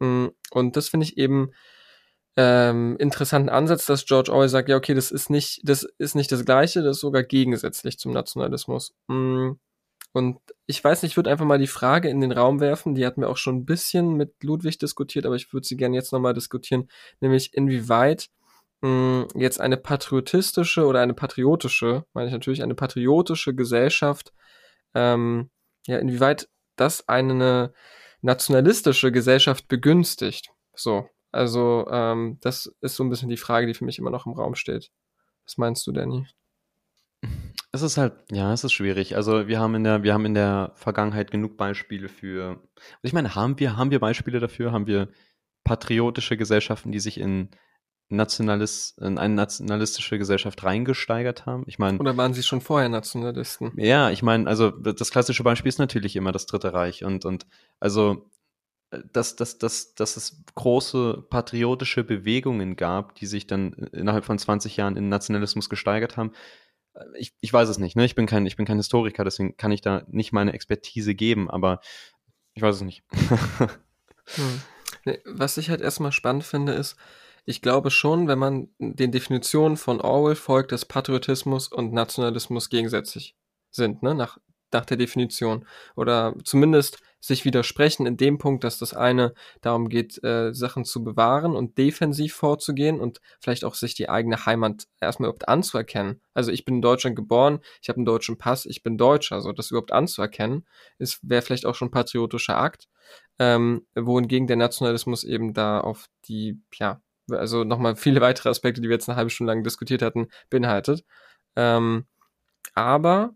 [0.00, 1.52] Mm, und das finde ich eben
[2.36, 6.32] ähm, interessanten Ansatz, dass George Orwell sagt, ja, okay, das ist nicht, das ist nicht
[6.32, 8.94] das Gleiche, das ist sogar gegensätzlich zum Nationalismus.
[9.08, 9.52] Mm,
[10.14, 13.04] und ich weiß nicht, ich würde einfach mal die Frage in den Raum werfen, die
[13.04, 16.12] hatten wir auch schon ein bisschen mit Ludwig diskutiert, aber ich würde sie gerne jetzt
[16.12, 16.88] nochmal diskutieren,
[17.20, 18.28] nämlich inwieweit
[18.80, 24.32] mh, hm, jetzt eine patriotistische oder eine patriotische, meine ich natürlich, eine patriotische Gesellschaft,
[24.94, 25.50] ähm,
[25.88, 27.72] ja, inwieweit das eine
[28.22, 30.52] nationalistische Gesellschaft begünstigt.
[30.76, 34.26] So, also ähm, das ist so ein bisschen die Frage, die für mich immer noch
[34.26, 34.92] im Raum steht.
[35.44, 36.28] Was meinst du, Danny?
[37.74, 39.16] Es ist halt, ja, es ist schwierig.
[39.16, 42.62] Also wir haben in der, wir haben in der Vergangenheit genug Beispiele für.
[43.02, 44.70] Ich meine, haben wir, haben wir Beispiele dafür?
[44.70, 45.08] Haben wir
[45.64, 47.48] patriotische Gesellschaften, die sich in
[48.10, 51.64] Nationalist, in eine nationalistische Gesellschaft reingesteigert haben?
[51.66, 51.98] Ich meine.
[51.98, 53.72] Oder waren sie schon vorher Nationalisten?
[53.74, 57.44] Ja, ich meine, also das klassische Beispiel ist natürlich immer das Dritte Reich und, und
[57.80, 58.30] also
[59.12, 64.76] dass, dass, dass, dass es große patriotische Bewegungen gab, die sich dann innerhalb von 20
[64.76, 66.30] Jahren in Nationalismus gesteigert haben
[67.16, 68.04] ich, ich weiß es nicht, ne?
[68.04, 71.50] Ich bin kein, ich bin kein Historiker, deswegen kann ich da nicht meine Expertise geben,
[71.50, 71.80] aber
[72.54, 73.02] ich weiß es nicht.
[74.26, 74.62] hm.
[75.04, 76.96] nee, was ich halt erstmal spannend finde, ist,
[77.44, 83.36] ich glaube schon, wenn man den Definitionen von Orwell folgt, dass Patriotismus und Nationalismus gegensätzlich
[83.70, 84.14] sind, ne?
[84.14, 84.38] Nach
[84.74, 85.66] nach der Definition
[85.96, 91.02] oder zumindest sich widersprechen in dem Punkt, dass das eine darum geht, äh, Sachen zu
[91.02, 96.20] bewahren und defensiv vorzugehen und vielleicht auch sich die eigene Heimat erstmal überhaupt anzuerkennen.
[96.34, 99.52] Also ich bin in Deutschland geboren, ich habe einen deutschen Pass, ich bin Deutscher, also
[99.52, 100.66] das überhaupt anzuerkennen,
[100.98, 102.88] ist wäre vielleicht auch schon ein patriotischer Akt,
[103.38, 107.00] ähm, wohingegen der Nationalismus eben da auf die ja
[107.30, 111.04] also nochmal viele weitere Aspekte, die wir jetzt eine halbe Stunde lang diskutiert hatten, beinhaltet.
[111.56, 112.04] Ähm,
[112.74, 113.34] aber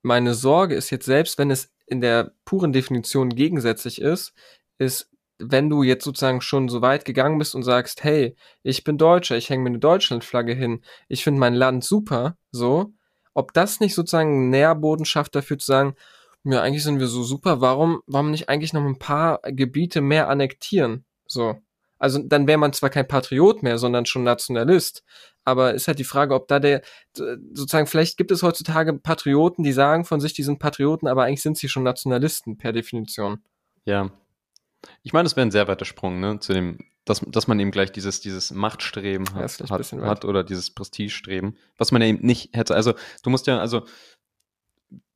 [0.00, 4.34] meine Sorge ist jetzt, selbst wenn es in der puren Definition gegensätzlich ist,
[4.78, 8.98] ist, wenn du jetzt sozusagen schon so weit gegangen bist und sagst, hey, ich bin
[8.98, 12.92] Deutscher, ich hänge mir eine Deutschlandflagge hin, ich finde mein Land super, so,
[13.34, 15.94] ob das nicht sozusagen Nährboden schafft dafür zu sagen,
[16.44, 20.28] ja, eigentlich sind wir so super, warum, warum nicht eigentlich noch ein paar Gebiete mehr
[20.28, 21.56] annektieren, so.
[21.98, 25.02] Also dann wäre man zwar kein Patriot mehr, sondern schon Nationalist.
[25.44, 26.82] Aber ist halt die Frage, ob da der,
[27.14, 31.42] sozusagen, vielleicht gibt es heutzutage Patrioten, die sagen von sich, die sind Patrioten, aber eigentlich
[31.42, 33.38] sind sie schon Nationalisten per Definition.
[33.84, 34.10] Ja.
[35.02, 37.70] Ich meine, es wäre ein sehr weiter Sprung, ne, zu dem, dass, dass man eben
[37.70, 42.26] gleich dieses, dieses Machtstreben hat, Ja, hat, hat oder dieses Prestigestreben, was man ja eben
[42.26, 42.74] nicht hätte.
[42.74, 43.86] Also, du musst ja, also,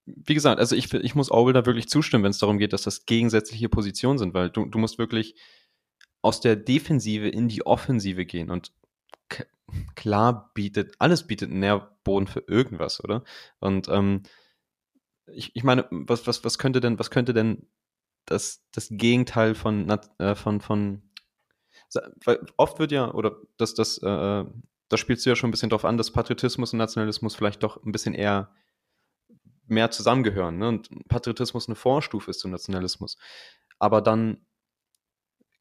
[0.06, 2.82] wie gesagt, also ich, ich muss Orwell da wirklich zustimmen, wenn es darum geht, dass
[2.82, 5.34] das gegensätzliche Positionen sind, weil du, du musst wirklich
[6.22, 8.72] aus der Defensive in die Offensive gehen und
[9.94, 13.24] klar bietet, alles bietet einen Nährboden für irgendwas, oder?
[13.60, 14.22] Und ähm,
[15.26, 17.66] ich, ich meine, was, was, was könnte denn, was könnte denn
[18.26, 21.02] das, das Gegenteil von, äh, von, von,
[22.24, 24.44] weil oft wird ja, oder das, das, äh,
[24.90, 27.82] da spielst du ja schon ein bisschen drauf an, dass Patriotismus und Nationalismus vielleicht doch
[27.82, 28.50] ein bisschen eher
[29.66, 30.68] mehr zusammengehören, ne?
[30.68, 33.16] Und Patriotismus eine Vorstufe ist zum Nationalismus.
[33.78, 34.44] Aber dann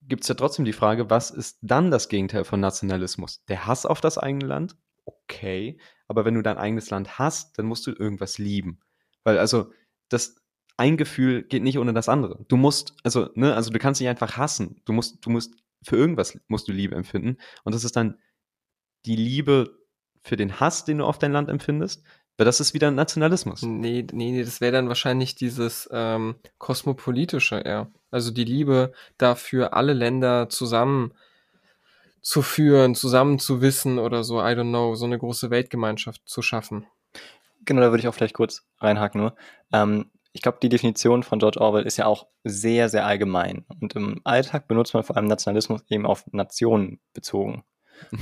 [0.02, 3.43] gibt es ja trotzdem die Frage, was ist dann das Gegenteil von Nationalismus?
[3.47, 4.76] Der Hass auf das eigene Land?
[5.06, 8.80] Okay, aber wenn du dein eigenes Land hast, dann musst du irgendwas lieben.
[9.24, 9.72] Weil also
[10.10, 10.36] das
[10.78, 12.45] ein Gefühl geht nicht ohne das andere.
[12.47, 14.82] Du musst, also, ne, also du kannst nicht einfach hassen.
[14.86, 17.38] Du musst, du musst, für irgendwas musst du Liebe empfinden.
[17.64, 18.18] Und das ist dann
[19.06, 19.78] die Liebe
[20.24, 22.04] für den Hass, den du auf dein Land empfindest,
[22.40, 23.64] weil das ist wieder Nationalismus.
[23.64, 27.92] Nee, nee, nee das wäre dann wahrscheinlich dieses ähm, kosmopolitische eher.
[28.12, 31.14] Also die Liebe dafür, alle Länder zusammen
[32.22, 36.42] zu führen, zusammen zu wissen oder so, I don't know, so eine große Weltgemeinschaft zu
[36.42, 36.88] schaffen.
[37.66, 39.36] Genau, da würde ich auch vielleicht kurz reinhaken nur.
[39.74, 43.66] Ähm, ich glaube, die Definition von George Orwell ist ja auch sehr, sehr allgemein.
[43.82, 47.66] Und im Alltag benutzt man vor allem Nationalismus eben auf Nationen bezogen.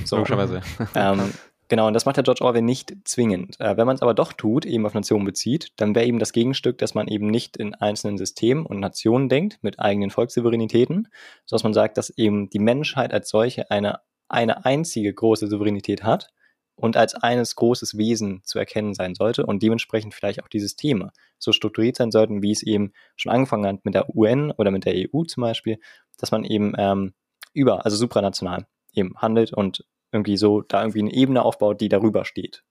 [0.04, 0.60] So, Logischerweise.
[0.96, 1.32] Ähm,
[1.68, 3.60] Genau, und das macht der George Orwell nicht zwingend.
[3.60, 6.32] Äh, wenn man es aber doch tut, eben auf Nationen bezieht, dann wäre eben das
[6.32, 11.08] Gegenstück, dass man eben nicht in einzelnen Systemen und Nationen denkt, mit eigenen Volkssouveränitäten,
[11.44, 16.30] sondern man sagt, dass eben die Menschheit als solche eine, eine einzige große Souveränität hat
[16.74, 21.12] und als eines großes Wesen zu erkennen sein sollte und dementsprechend vielleicht auch die Systeme
[21.38, 24.86] so strukturiert sein sollten, wie es eben schon angefangen hat mit der UN oder mit
[24.86, 25.78] der EU zum Beispiel,
[26.16, 27.12] dass man eben ähm,
[27.52, 32.24] über, also supranational eben handelt und irgendwie so da irgendwie eine Ebene aufbaut, die darüber
[32.24, 32.62] steht.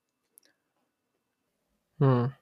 [1.99, 2.33] Hm.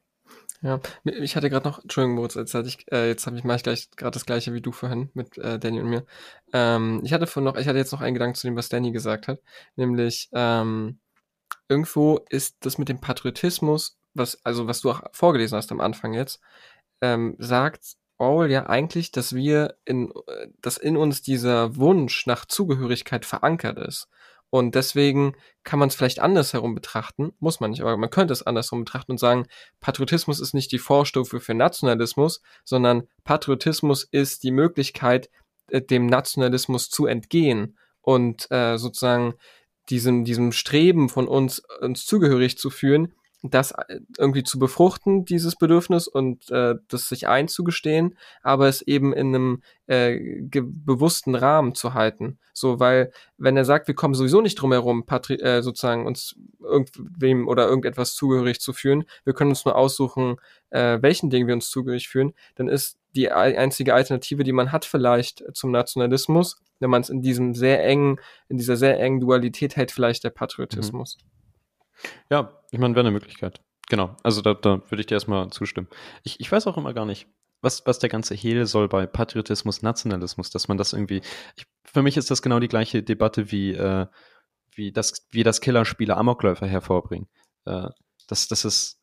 [0.61, 3.57] Ja, ich hatte gerade noch, Entschuldigung, Moritz, jetzt hatte ich, äh, jetzt habe ich mal
[3.59, 6.05] gleich gerade das gleiche wie du vorhin mit äh, Danny und mir.
[6.53, 8.91] Ähm, ich hatte von noch, ich hatte jetzt noch einen Gedanken zu dem, was Danny
[8.91, 9.41] gesagt hat,
[9.75, 10.99] nämlich ähm,
[11.69, 16.13] irgendwo ist das mit dem Patriotismus, was, also was du auch vorgelesen hast am Anfang
[16.13, 16.41] jetzt,
[17.01, 22.45] ähm, sagt Orwell ja eigentlich, dass wir in, äh, dass in uns dieser Wunsch nach
[22.45, 24.07] Zugehörigkeit verankert ist.
[24.55, 25.35] Und deswegen
[25.65, 29.11] kann man es vielleicht andersherum betrachten, muss man nicht, aber man könnte es andersherum betrachten
[29.11, 29.47] und sagen,
[29.81, 35.29] Patriotismus ist nicht die Vorstufe für Nationalismus, sondern Patriotismus ist die Möglichkeit,
[35.67, 39.33] äh, dem Nationalismus zu entgehen und äh, sozusagen
[39.89, 43.13] diesem, diesem Streben von uns, uns zugehörig zu führen,
[43.49, 49.13] das äh, irgendwie zu befruchten, dieses Bedürfnis und äh, das sich einzugestehen, aber es eben
[49.13, 52.39] in einem äh, bewussten Rahmen zu halten.
[52.53, 56.35] So, weil wenn er sagt, wir kommen sowieso nicht drum herum, Patri äh, sozusagen uns
[56.61, 60.37] irgendwem oder irgendetwas zugehörig zu fühlen, wir können uns nur aussuchen,
[60.69, 64.83] äh, welchen Dingen wir uns zugehörig fühlen, dann ist die einzige Alternative, die man hat
[64.83, 68.19] vielleicht zum Nationalismus, wenn man es in diesem sehr engen,
[68.49, 71.17] in dieser sehr engen Dualität hält, vielleicht der Patriotismus.
[71.21, 71.34] Mhm.
[72.29, 73.61] Ja, ich meine, wäre eine Möglichkeit.
[73.89, 75.87] Genau, also da, da würde ich dir erstmal zustimmen.
[76.23, 77.27] Ich, ich weiß auch immer gar nicht,
[77.61, 81.21] was, was der ganze Hehl soll bei Patriotismus, Nationalismus, dass man das irgendwie.
[81.55, 84.07] Ich, für mich ist das genau die gleiche Debatte wie, äh,
[84.71, 87.27] wie das, wie das Killerspiele Amokläufer hervorbringen.
[87.65, 87.89] Äh,
[88.27, 88.99] das, das ist.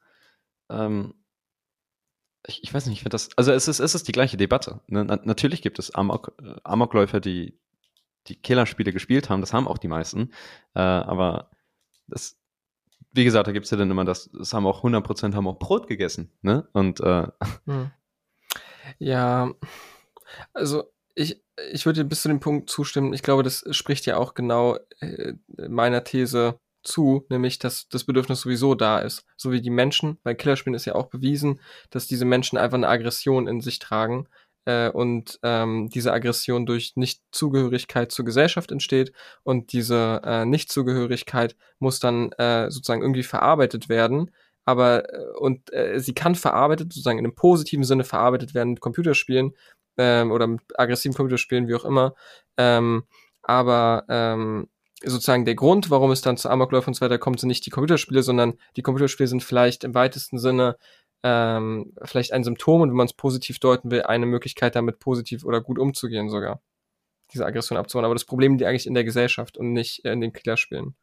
[0.71, 1.15] Ähm,
[2.47, 3.31] ich, ich weiß nicht, ich das.
[3.37, 4.81] Also es ist, es ist die gleiche Debatte.
[4.89, 5.05] Ne?
[5.05, 7.59] Na, natürlich gibt es Amok, äh, Amokläufer, die
[8.29, 10.31] die Killerspiele gespielt haben, das haben auch die meisten.
[10.75, 11.51] Äh, aber
[12.07, 12.39] das,
[13.13, 15.59] wie gesagt, da gibt es ja dann immer das, das haben auch 100% haben auch
[15.59, 16.69] Brot gegessen, ne?
[16.73, 17.27] Und, äh,
[17.67, 17.91] hm.
[18.99, 19.53] Ja,
[20.53, 20.85] also
[21.15, 21.43] ich,
[21.73, 23.13] ich würde bis zu dem Punkt zustimmen.
[23.13, 25.35] Ich glaube, das spricht ja auch genau äh,
[25.69, 29.25] meiner These zu, nämlich, dass das Bedürfnis sowieso da ist.
[29.37, 31.61] So wie die Menschen, bei Killerspielen ist ja auch bewiesen,
[31.91, 34.27] dass diese Menschen einfach eine Aggression in sich tragen,
[34.65, 42.01] äh, und ähm, diese Aggression durch Nichtzugehörigkeit zur Gesellschaft entsteht und diese äh, Nichtzugehörigkeit muss
[42.01, 44.31] dann äh, sozusagen irgendwie verarbeitet werden,
[44.65, 48.81] aber äh, und äh, sie kann verarbeitet, sozusagen in einem positiven Sinne verarbeitet werden mit
[48.81, 49.53] Computerspielen
[49.99, 52.15] ähm, oder mit aggressiven Computerspielen, wie auch immer.
[52.57, 53.05] Ähm,
[53.43, 54.69] aber ähm,
[55.05, 57.71] sozusagen der Grund, warum es dann zu Amokläufen und so weiter kommt, sind nicht die
[57.71, 60.77] Computerspiele, sondern die Computerspiele sind vielleicht im weitesten Sinne
[61.23, 65.45] ähm, vielleicht ein Symptom und wenn man es positiv deuten will, eine Möglichkeit damit positiv
[65.45, 66.61] oder gut umzugehen sogar.
[67.33, 68.05] Diese Aggression abzubauen.
[68.05, 70.97] Aber das Problem liegt eigentlich in der Gesellschaft und nicht in den Killerspielen.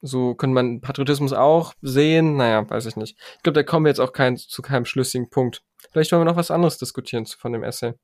[0.00, 2.36] So könnte man Patriotismus auch sehen.
[2.36, 3.16] Naja, weiß ich nicht.
[3.36, 5.62] Ich glaube, da kommen wir jetzt auch kein, zu keinem schlüssigen Punkt.
[5.90, 7.94] Vielleicht wollen wir noch was anderes diskutieren von dem Essay.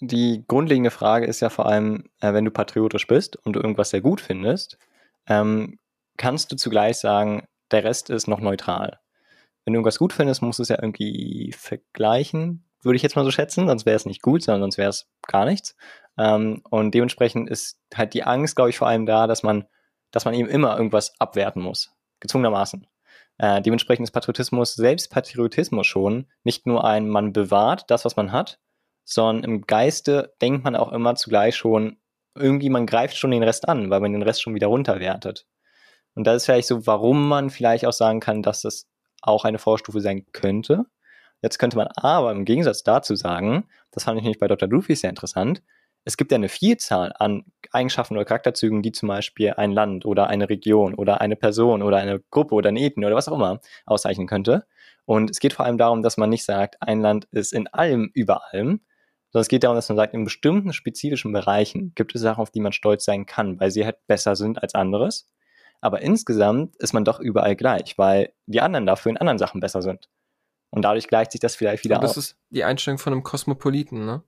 [0.00, 3.90] Die grundlegende Frage ist ja vor allem, äh, wenn du patriotisch bist und du irgendwas
[3.90, 4.78] sehr gut findest,
[5.26, 5.78] ähm,
[6.16, 8.98] kannst du zugleich sagen, der Rest ist noch neutral
[9.64, 13.24] wenn du irgendwas gut findest, musst du es ja irgendwie vergleichen, würde ich jetzt mal
[13.24, 15.76] so schätzen, sonst wäre es nicht gut, sondern sonst wäre es gar nichts.
[16.18, 19.64] Ähm, und dementsprechend ist halt die Angst, glaube ich, vor allem da, dass man,
[20.10, 22.86] dass man eben immer irgendwas abwerten muss, gezwungenermaßen.
[23.38, 28.32] Äh, dementsprechend ist Patriotismus, selbst Patriotismus schon, nicht nur ein, man bewahrt das, was man
[28.32, 28.60] hat,
[29.04, 31.96] sondern im Geiste denkt man auch immer zugleich schon,
[32.36, 35.46] irgendwie man greift schon den Rest an, weil man den Rest schon wieder runterwertet.
[36.14, 38.88] Und das ist vielleicht so, warum man vielleicht auch sagen kann, dass das
[39.26, 40.84] auch eine Vorstufe sein könnte.
[41.42, 44.68] Jetzt könnte man aber im Gegensatz dazu sagen, das fand ich nämlich bei Dr.
[44.70, 45.62] Rufy sehr interessant,
[46.04, 50.26] es gibt ja eine Vielzahl an Eigenschaften oder Charakterzügen, die zum Beispiel ein Land oder
[50.26, 53.60] eine Region oder eine Person oder eine Gruppe oder eine Ethnie oder was auch immer
[53.86, 54.66] auszeichnen könnte.
[55.06, 58.10] Und es geht vor allem darum, dass man nicht sagt, ein Land ist in allem
[58.12, 58.80] über allem,
[59.30, 62.50] sondern es geht darum, dass man sagt, in bestimmten spezifischen Bereichen gibt es Sachen, auf
[62.50, 65.26] die man stolz sein kann, weil sie halt besser sind als anderes.
[65.84, 69.82] Aber insgesamt ist man doch überall gleich, weil die anderen dafür in anderen Sachen besser
[69.82, 70.08] sind.
[70.70, 72.14] Und dadurch gleicht sich das vielleicht wieder aus.
[72.14, 74.22] Das ist die Einstellung von einem Kosmopoliten, ne?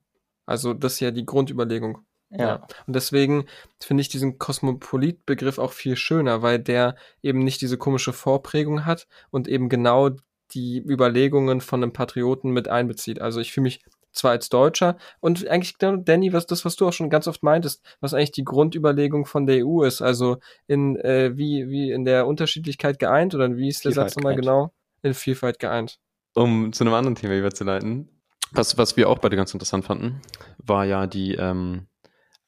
[0.44, 2.04] Also das ist ja die Grundüberlegung.
[2.28, 2.38] Ja.
[2.46, 2.66] ja.
[2.86, 3.46] Und deswegen
[3.82, 9.08] finde ich diesen Kosmopolit-Begriff auch viel schöner, weil der eben nicht diese komische Vorprägung hat
[9.30, 10.10] und eben genau
[10.50, 13.18] die Überlegungen von einem Patrioten mit einbezieht.
[13.22, 13.82] Also ich fühle mich
[14.16, 17.42] zwar als Deutscher und eigentlich, genau, Danny, was das, was du auch schon ganz oft
[17.42, 22.04] meintest, was eigentlich die Grundüberlegung von der EU ist, also in äh, wie, wie in
[22.04, 24.72] der Unterschiedlichkeit geeint oder wie ist der Vielfalt Satz nochmal genau?
[25.02, 25.98] In Vielfalt geeint.
[26.34, 28.10] Um zu einem anderen Thema überzuleiten,
[28.52, 30.20] was, was wir auch beide ganz interessant fanden,
[30.58, 31.86] war ja die ähm,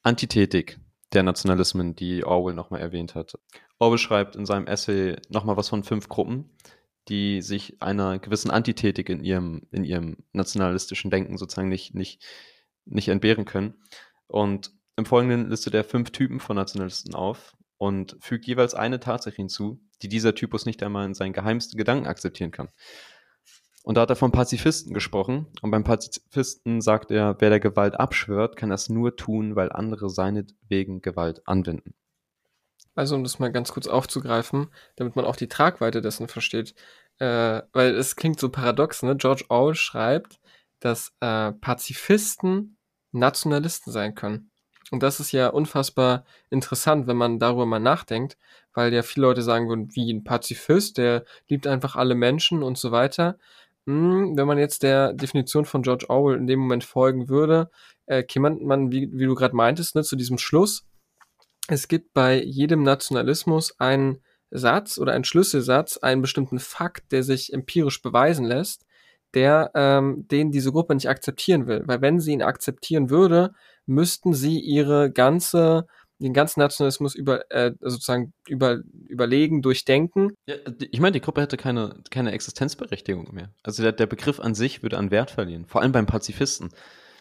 [0.02, 0.78] Antithetik
[1.12, 3.38] der Nationalismen, die Orwell nochmal erwähnt hat.
[3.78, 6.50] Orwell schreibt in seinem Essay nochmal was von fünf Gruppen,
[7.08, 12.22] die sich einer gewissen Antithetik in ihrem, in ihrem nationalistischen Denken sozusagen nicht, nicht,
[12.84, 13.74] nicht entbehren können.
[14.26, 19.36] Und im Folgenden listet er fünf Typen von Nationalisten auf und fügt jeweils eine Tatsache
[19.36, 22.68] hinzu, die dieser Typus nicht einmal in seinen geheimsten Gedanken akzeptieren kann.
[23.84, 25.46] Und da hat er vom Pazifisten gesprochen.
[25.62, 30.10] Und beim Pazifisten sagt er, wer der Gewalt abschwört, kann das nur tun, weil andere
[30.10, 31.94] seinetwegen Gewalt anwenden.
[32.94, 36.74] Also um das mal ganz kurz aufzugreifen, damit man auch die Tragweite dessen versteht.
[37.18, 39.16] Äh, weil es klingt so paradox, ne?
[39.16, 40.38] George Orwell schreibt,
[40.80, 42.78] dass äh, Pazifisten
[43.12, 44.50] Nationalisten sein können.
[44.90, 48.38] Und das ist ja unfassbar interessant, wenn man darüber mal nachdenkt,
[48.72, 52.78] weil ja viele Leute sagen würden, wie ein Pazifist, der liebt einfach alle Menschen und
[52.78, 53.38] so weiter.
[53.86, 57.70] Hm, wenn man jetzt der Definition von George Orwell in dem Moment folgen würde,
[58.06, 60.86] äh, käme man, wie, wie du gerade meintest, ne, zu diesem Schluss,
[61.68, 67.52] es gibt bei jedem Nationalismus einen Satz oder einen Schlüsselsatz, einen bestimmten Fakt, der sich
[67.52, 68.86] empirisch beweisen lässt,
[69.34, 71.82] der ähm, den diese Gruppe nicht akzeptieren will.
[71.86, 73.52] Weil wenn sie ihn akzeptieren würde,
[73.84, 75.86] müssten sie ihre ganze
[76.20, 80.32] den ganzen Nationalismus über äh, sozusagen über, überlegen, durchdenken.
[80.46, 80.56] Ja,
[80.90, 83.52] ich meine, die Gruppe hätte keine, keine Existenzberechtigung mehr.
[83.62, 86.70] Also der, der Begriff an sich würde an Wert verlieren, vor allem beim Pazifisten.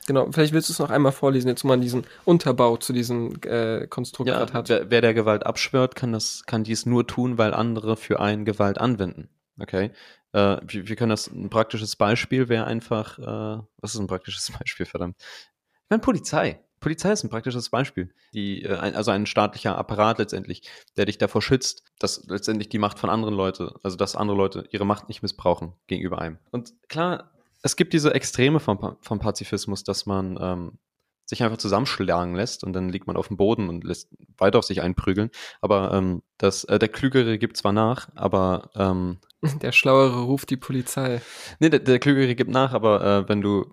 [0.07, 3.37] Genau, vielleicht willst du es noch einmal vorlesen, jetzt wo man diesen Unterbau zu diesem
[3.43, 4.69] äh, Konstrukt ja, hat.
[4.69, 8.45] Wer, wer der Gewalt abschwört, kann das, kann dies nur tun, weil andere für einen
[8.45, 9.29] Gewalt anwenden.
[9.59, 9.91] Okay.
[10.31, 14.49] Äh, wir, wir, können das ein praktisches Beispiel wäre einfach, äh, was ist ein praktisches
[14.59, 15.17] Beispiel, verdammt?
[15.19, 16.61] Ich meine, Polizei.
[16.79, 18.13] Polizei ist ein praktisches Beispiel.
[18.33, 20.61] Die, äh, also ein staatlicher Apparat letztendlich,
[20.95, 24.69] der dich davor schützt, dass letztendlich die Macht von anderen Leuten, also dass andere Leute
[24.71, 26.37] ihre Macht nicht missbrauchen gegenüber einem.
[26.51, 27.31] Und klar,
[27.61, 30.79] es gibt diese Extreme vom, vom Pazifismus, dass man ähm,
[31.25, 34.65] sich einfach zusammenschlagen lässt und dann liegt man auf dem Boden und lässt weiter auf
[34.65, 35.29] sich einprügeln.
[35.61, 39.17] Aber ähm, das, äh, der Klügere gibt zwar nach, aber ähm,
[39.61, 41.21] der Schlauere ruft die Polizei.
[41.59, 43.65] Nee, der, der Klügere gibt nach, aber äh, wenn du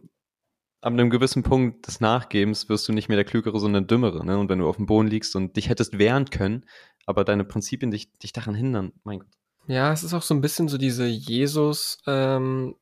[0.80, 4.26] ab einem gewissen Punkt des Nachgebens wirst du nicht mehr der Klügere, sondern der Dümmere.
[4.26, 4.36] Ne?
[4.36, 6.66] Und wenn du auf dem Boden liegst und dich hättest wehren können,
[7.06, 9.30] aber deine Prinzipien dich, dich daran hindern, mein Gott.
[9.66, 12.74] Ja, es ist auch so ein bisschen so diese Jesus, ähm,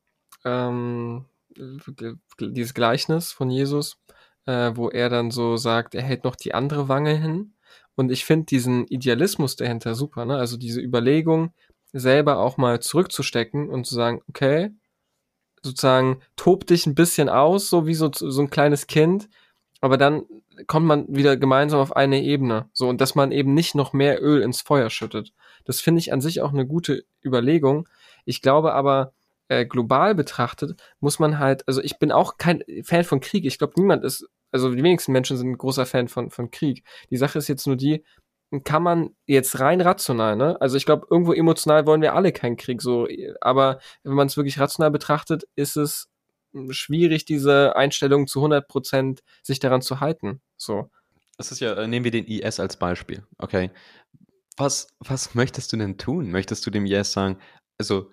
[0.44, 1.26] ähm,
[2.40, 3.98] dieses Gleichnis von Jesus,
[4.46, 7.54] äh, wo er dann so sagt, er hält noch die andere Wange hin.
[7.94, 10.36] Und ich finde diesen Idealismus dahinter super, ne?
[10.36, 11.52] Also diese Überlegung,
[11.92, 14.70] selber auch mal zurückzustecken und zu sagen, okay,
[15.62, 19.28] sozusagen tob dich ein bisschen aus, so wie so, so ein kleines Kind,
[19.80, 20.22] aber dann
[20.66, 22.68] kommt man wieder gemeinsam auf eine Ebene.
[22.72, 25.32] So, und dass man eben nicht noch mehr Öl ins Feuer schüttet.
[25.64, 27.88] Das finde ich an sich auch eine gute Überlegung.
[28.24, 29.12] Ich glaube aber,
[29.52, 33.44] äh, global betrachtet, muss man halt, also ich bin auch kein Fan von Krieg.
[33.44, 36.84] Ich glaube, niemand ist, also die wenigsten Menschen sind ein großer Fan von, von Krieg.
[37.10, 38.02] Die Sache ist jetzt nur die,
[38.64, 40.58] kann man jetzt rein rational, ne?
[40.60, 43.06] Also ich glaube, irgendwo emotional wollen wir alle keinen Krieg, so,
[43.42, 46.08] aber wenn man es wirklich rational betrachtet, ist es
[46.70, 50.90] schwierig, diese Einstellung zu 100 Prozent sich daran zu halten, so.
[51.36, 53.70] Das ist ja, äh, nehmen wir den IS als Beispiel, okay?
[54.56, 56.30] Was, was möchtest du denn tun?
[56.30, 57.38] Möchtest du dem IS sagen,
[57.78, 58.10] also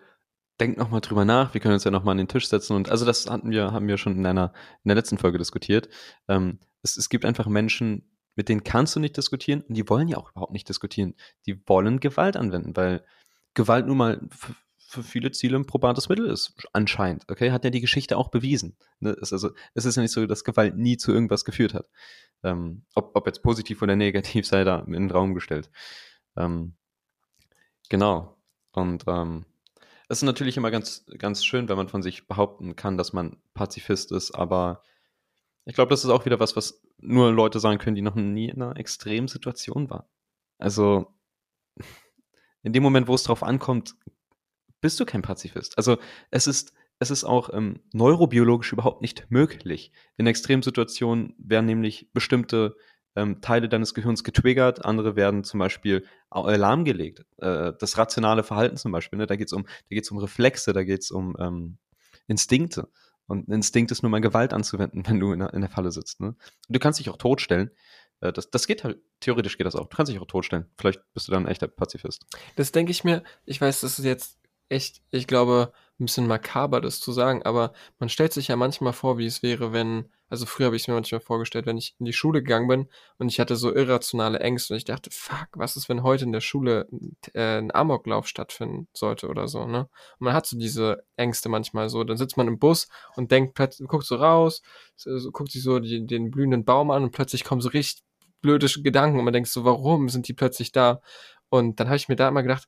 [0.60, 2.76] denk noch mal drüber nach, wir können uns ja noch mal an den Tisch setzen
[2.76, 4.54] und also das hatten wir, haben wir schon in einer,
[4.84, 5.90] in der letzten Folge diskutiert.
[6.28, 10.08] Ähm, es, es gibt einfach Menschen, mit denen kannst du nicht diskutieren und die wollen
[10.08, 11.16] ja auch überhaupt nicht diskutieren.
[11.46, 13.04] Die wollen Gewalt anwenden, weil
[13.54, 14.22] Gewalt nun mal
[14.90, 17.30] für viele Ziele ein probates Mittel ist, anscheinend.
[17.30, 18.76] Okay, hat ja die Geschichte auch bewiesen.
[19.00, 19.16] Ne?
[19.22, 21.88] Es, also, es ist ja nicht so, dass Gewalt nie zu irgendwas geführt hat.
[22.44, 25.70] Ähm, ob, ob jetzt positiv oder negativ sei da in den Raum gestellt.
[26.36, 26.74] Ähm,
[27.90, 28.38] genau.
[28.72, 29.46] Und ähm,
[30.10, 33.38] es ist natürlich immer ganz, ganz schön, wenn man von sich behaupten kann, dass man
[33.54, 34.84] Pazifist ist, aber
[35.66, 38.50] ich glaube, das ist auch wieder was, was nur Leute sagen können, die noch nie
[38.50, 40.08] in einer extremen Situation waren.
[40.58, 41.14] Also
[42.64, 43.96] in dem Moment, wo es drauf ankommt,
[44.82, 45.78] bist du kein Pazifist.
[45.78, 45.98] Also
[46.32, 49.92] es ist, es ist auch ähm, neurobiologisch überhaupt nicht möglich.
[50.18, 52.76] In Extremsituationen werden nämlich bestimmte
[53.16, 57.26] ähm, Teile deines Gehirns getriggert, andere werden zum Beispiel lahmgelegt.
[57.38, 59.28] Äh, das rationale Verhalten zum Beispiel, ne?
[59.28, 59.66] da geht es um,
[60.12, 61.78] um Reflexe, da geht es um ähm,
[62.28, 62.90] Instinkte.
[63.28, 65.92] Und ein Instinkt ist nur mal Gewalt anzuwenden, wenn du in der, in der Falle
[65.92, 66.20] sitzt.
[66.20, 66.36] Ne?
[66.68, 67.72] Du kannst dich auch totstellen.
[68.22, 69.88] Äh, das, das geht halt, theoretisch geht das auch.
[69.88, 70.66] Du kannst dich auch totstellen.
[70.78, 72.26] Vielleicht bist du dann ein echter Pazifist.
[72.56, 74.40] Das denke ich mir, ich weiß, das ist jetzt
[74.70, 78.94] echt, ich glaube, ein bisschen makaber, das zu sagen, aber man stellt sich ja manchmal
[78.94, 81.96] vor, wie es wäre, wenn, also früher habe ich es mir manchmal vorgestellt, wenn ich
[82.00, 85.48] in die Schule gegangen bin und ich hatte so irrationale Ängste und ich dachte, fuck,
[85.54, 86.88] was ist, wenn heute in der Schule
[87.34, 89.90] äh, ein Amoklauf stattfinden sollte oder so, ne?
[90.20, 93.56] Und man hat so diese Ängste manchmal so, dann sitzt man im Bus und denkt,
[93.56, 94.62] plötzlich, guckt so raus,
[94.96, 98.04] so, guckt sich so die, den blühenden Baum an und plötzlich kommen so richtig
[98.42, 101.02] blöde Gedanken und man denkt so, warum sind die plötzlich da?
[101.50, 102.68] Und dann habe ich mir da immer gedacht,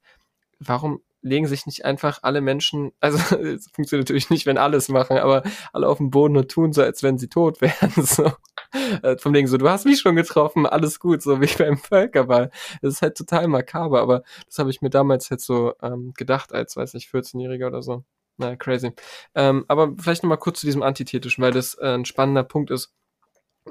[0.60, 5.18] warum legen sich nicht einfach alle Menschen, also es funktioniert natürlich nicht, wenn alles machen,
[5.18, 5.44] aber
[5.74, 7.92] alle auf dem Boden und tun so, als wenn sie tot wären.
[8.02, 8.32] So.
[9.04, 12.52] Äh, vom Ding so, du hast mich schon getroffen, alles gut, so wie beim Völkerball.
[12.82, 16.54] Das ist halt total makaber, aber das habe ich mir damals halt so ähm, gedacht,
[16.54, 18.04] als, weiß nicht, 14-Jähriger oder so.
[18.38, 18.92] Na, crazy.
[19.36, 22.94] Ähm, aber vielleicht nochmal kurz zu diesem Antithetischen, weil das äh, ein spannender Punkt ist.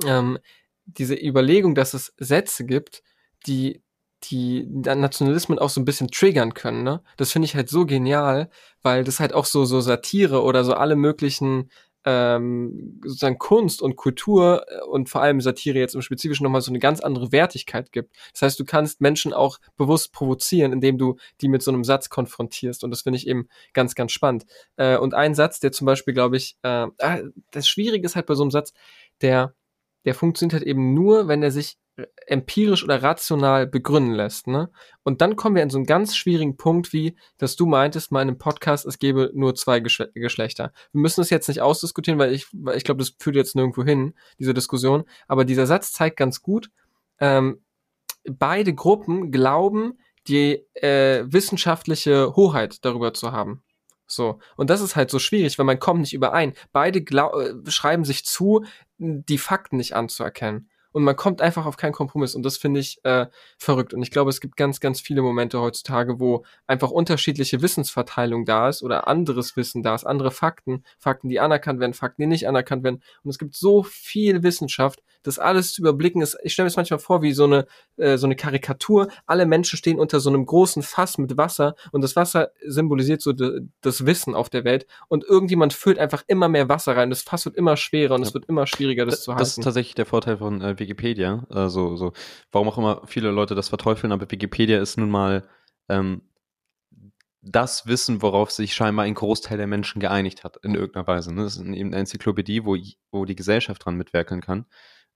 [0.06, 0.38] Ähm,
[0.84, 3.02] diese Überlegung, dass es Sätze gibt,
[3.46, 3.82] die
[4.24, 7.02] die Nationalismen auch so ein bisschen triggern können, ne?
[7.16, 8.50] Das finde ich halt so genial,
[8.82, 11.70] weil das halt auch so so Satire oder so alle möglichen
[12.04, 16.70] ähm, sozusagen Kunst und Kultur äh, und vor allem Satire jetzt im Spezifischen nochmal so
[16.70, 18.16] eine ganz andere Wertigkeit gibt.
[18.32, 22.08] Das heißt, du kannst Menschen auch bewusst provozieren, indem du die mit so einem Satz
[22.08, 22.84] konfrontierst.
[22.84, 24.46] Und das finde ich eben ganz, ganz spannend.
[24.76, 27.18] Äh, und ein Satz, der zum Beispiel, glaube ich, äh, ah,
[27.50, 28.72] das Schwierige ist halt bei so einem Satz,
[29.20, 29.54] der,
[30.04, 31.76] der funktioniert halt eben nur, wenn er sich
[32.26, 34.46] empirisch oder rational begründen lässt.
[34.46, 34.70] Ne?
[35.02, 38.22] Und dann kommen wir in so einen ganz schwierigen Punkt, wie, dass du meintest, mal
[38.22, 40.72] in einem Podcast, es gebe nur zwei Geschle Geschlechter.
[40.92, 43.84] Wir müssen es jetzt nicht ausdiskutieren, weil ich, weil ich glaube, das führt jetzt nirgendwo
[43.84, 45.04] hin, diese Diskussion.
[45.28, 46.70] Aber dieser Satz zeigt ganz gut,
[47.18, 47.62] ähm,
[48.24, 53.62] beide Gruppen glauben, die äh, wissenschaftliche Hoheit darüber zu haben.
[54.06, 54.40] So.
[54.56, 56.54] Und das ist halt so schwierig, weil man kommt nicht überein.
[56.72, 58.64] Beide äh, schreiben sich zu,
[59.00, 60.68] die Fakten nicht anzuerkennen.
[60.92, 62.34] Und man kommt einfach auf keinen Kompromiss.
[62.34, 63.26] Und das finde ich äh,
[63.58, 63.94] verrückt.
[63.94, 68.68] Und ich glaube, es gibt ganz, ganz viele Momente heutzutage, wo einfach unterschiedliche Wissensverteilung da
[68.68, 72.48] ist oder anderes Wissen da ist, andere Fakten, Fakten, die anerkannt werden, Fakten, die nicht
[72.48, 73.02] anerkannt werden.
[73.22, 76.76] Und es gibt so viel Wissenschaft, das alles zu überblicken ist, ich stelle mir das
[76.76, 77.66] manchmal vor wie so eine,
[77.96, 82.02] äh, so eine Karikatur, alle Menschen stehen unter so einem großen Fass mit Wasser und
[82.02, 86.48] das Wasser symbolisiert so de, das Wissen auf der Welt und irgendjemand füllt einfach immer
[86.48, 88.28] mehr Wasser rein, das Fass wird immer schwerer und ja.
[88.28, 89.40] es wird immer schwieriger, das, das zu halten.
[89.40, 91.44] Das ist tatsächlich der Vorteil von äh, Wikipedia.
[91.50, 92.12] Also, so,
[92.52, 95.44] warum auch immer viele Leute das verteufeln, aber Wikipedia ist nun mal
[95.88, 96.22] ähm,
[97.42, 101.34] das Wissen, worauf sich scheinbar ein Großteil der Menschen geeinigt hat, in irgendeiner Weise.
[101.34, 101.44] Ne?
[101.44, 102.76] Das ist eben eine Enzyklopädie, wo,
[103.10, 104.66] wo die Gesellschaft dran mitwirken kann.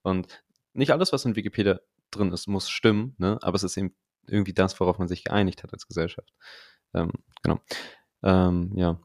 [0.05, 0.43] Und
[0.73, 1.79] nicht alles, was in Wikipedia
[2.11, 3.39] drin ist, muss stimmen, ne?
[3.41, 3.95] aber es ist eben
[4.27, 6.31] irgendwie das, worauf man sich geeinigt hat als Gesellschaft.
[6.93, 7.11] Ähm,
[7.43, 7.59] genau.
[8.23, 8.99] Ähm, ja.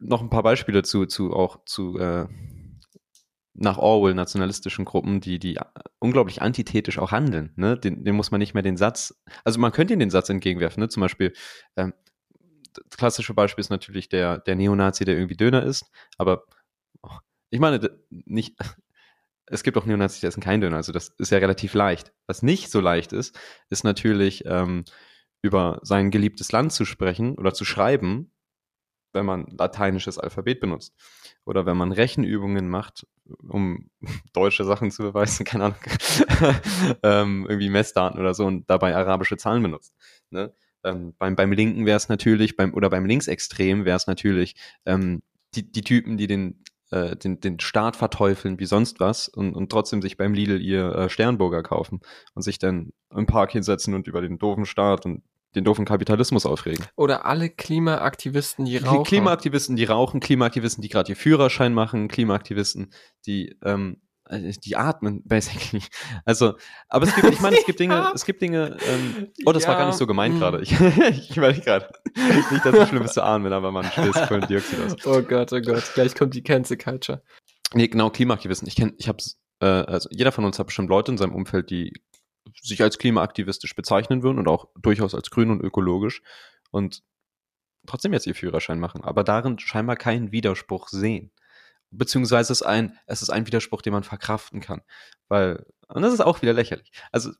[0.00, 2.26] noch ein paar Beispiele zu, zu auch zu äh,
[3.54, 5.58] nach Orwell nationalistischen Gruppen, die, die
[5.98, 7.52] unglaublich antithetisch auch handeln.
[7.56, 7.78] Ne?
[7.78, 10.80] Den, den muss man nicht mehr den Satz, also man könnte ihnen den Satz entgegenwerfen,
[10.80, 10.88] ne?
[10.88, 11.32] zum Beispiel,
[11.76, 11.94] ähm,
[12.74, 16.44] das klassische Beispiel ist natürlich der, der Neonazi, der irgendwie Döner isst, aber
[17.02, 17.16] oh,
[17.48, 18.56] ich meine, nicht,
[19.46, 22.12] es gibt auch Neonazis, die essen kein Döner, also das ist ja relativ leicht.
[22.26, 23.38] Was nicht so leicht ist,
[23.70, 24.84] ist natürlich ähm,
[25.42, 28.32] über sein geliebtes Land zu sprechen oder zu schreiben,
[29.12, 30.94] wenn man lateinisches Alphabet benutzt.
[31.44, 33.06] Oder wenn man Rechenübungen macht,
[33.48, 33.90] um
[34.32, 35.78] deutsche Sachen zu beweisen, keine Ahnung,
[37.02, 39.94] ähm, irgendwie Messdaten oder so und dabei arabische Zahlen benutzt.
[40.30, 40.52] Ne?
[40.84, 45.22] Ähm, beim, beim Linken wäre es natürlich, beim, oder beim Linksextrem wäre es natürlich ähm,
[45.54, 49.70] die, die Typen, die den äh, den, den Staat verteufeln wie sonst was und, und
[49.70, 52.00] trotzdem sich beim Lidl ihr äh, Sternburger kaufen
[52.34, 55.22] und sich dann im Park hinsetzen und über den doofen Staat und
[55.54, 56.84] den doofen Kapitalismus aufregen.
[56.96, 59.04] Oder alle Klimaaktivisten, die rauchen.
[59.04, 62.92] Klimaaktivisten, die rauchen, Klimaaktivisten, die gerade ihr Führerschein machen, Klimaaktivisten,
[63.26, 65.82] die ähm, äh, die atmen, basically.
[66.24, 66.54] Also,
[66.88, 68.12] aber es gibt, ich meine, es gibt Dinge, ja.
[68.14, 69.70] es gibt Dinge, ähm, oh, das ja.
[69.70, 70.40] war gar nicht so gemeint hm.
[70.40, 70.62] gerade.
[70.66, 71.88] Ich, ich meine gerade,
[72.50, 75.06] nicht, dass es schlimm ist zu atmen, aber man stößt Kohlendioxid aus.
[75.06, 77.22] Oh Gott, oh Gott, gleich kommt die Cancel Culture.
[77.74, 78.68] Nee, genau, Klimaaktivisten.
[78.68, 81.70] Ich kenne, ich hab's, äh, also jeder von uns hat bestimmt Leute in seinem Umfeld,
[81.70, 81.92] die
[82.62, 86.22] sich als klimaaktivistisch bezeichnen würden und auch durchaus als grün und ökologisch
[86.70, 87.02] und
[87.86, 91.30] trotzdem jetzt ihr Führerschein machen, aber darin scheinbar keinen Widerspruch sehen
[91.96, 94.82] beziehungsweise es ist ein, es ist ein Widerspruch, den man verkraften kann.
[95.28, 96.92] Weil, und das ist auch wieder lächerlich.
[97.12, 97.30] Also.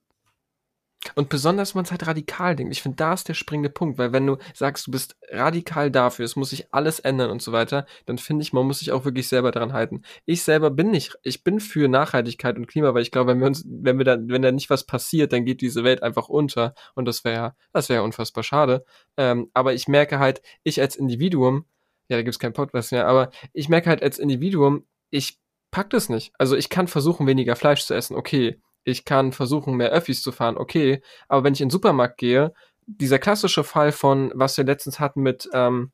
[1.15, 2.73] Und besonders, wenn man es halt radikal denkt.
[2.73, 6.25] Ich finde, da ist der springende Punkt, weil wenn du sagst, du bist radikal dafür,
[6.25, 9.05] es muss sich alles ändern und so weiter, dann finde ich, man muss sich auch
[9.05, 10.03] wirklich selber daran halten.
[10.25, 13.47] Ich selber bin nicht, ich bin für Nachhaltigkeit und Klima, weil ich glaube, wenn wir
[13.47, 16.75] uns, wenn wir da, wenn da nicht was passiert, dann geht diese Welt einfach unter
[16.97, 18.85] und das wäre, das wäre unfassbar schade.
[19.17, 21.67] Ähm, aber ich merke halt, ich als Individuum
[22.09, 25.39] ja, da gibt's keinen Podcast mehr, aber ich merke halt als Individuum, ich
[25.71, 26.33] pack das nicht.
[26.39, 28.61] Also ich kann versuchen, weniger Fleisch zu essen, okay.
[28.85, 31.03] Ich kann versuchen, mehr Öffis zu fahren, okay.
[31.29, 32.53] Aber wenn ich in den Supermarkt gehe,
[32.87, 35.91] dieser klassische Fall von, was wir letztens hatten mit, ähm,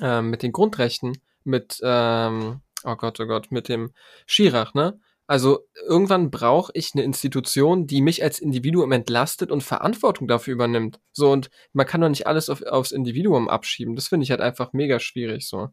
[0.00, 3.92] äh, mit den Grundrechten, mit, ähm, oh Gott, oh Gott, mit dem
[4.26, 4.98] Schirach, ne?
[5.26, 11.00] Also irgendwann brauche ich eine Institution, die mich als Individuum entlastet und Verantwortung dafür übernimmt.
[11.12, 13.96] So, und man kann doch nicht alles auf, aufs Individuum abschieben.
[13.96, 15.70] Das finde ich halt einfach mega schwierig so.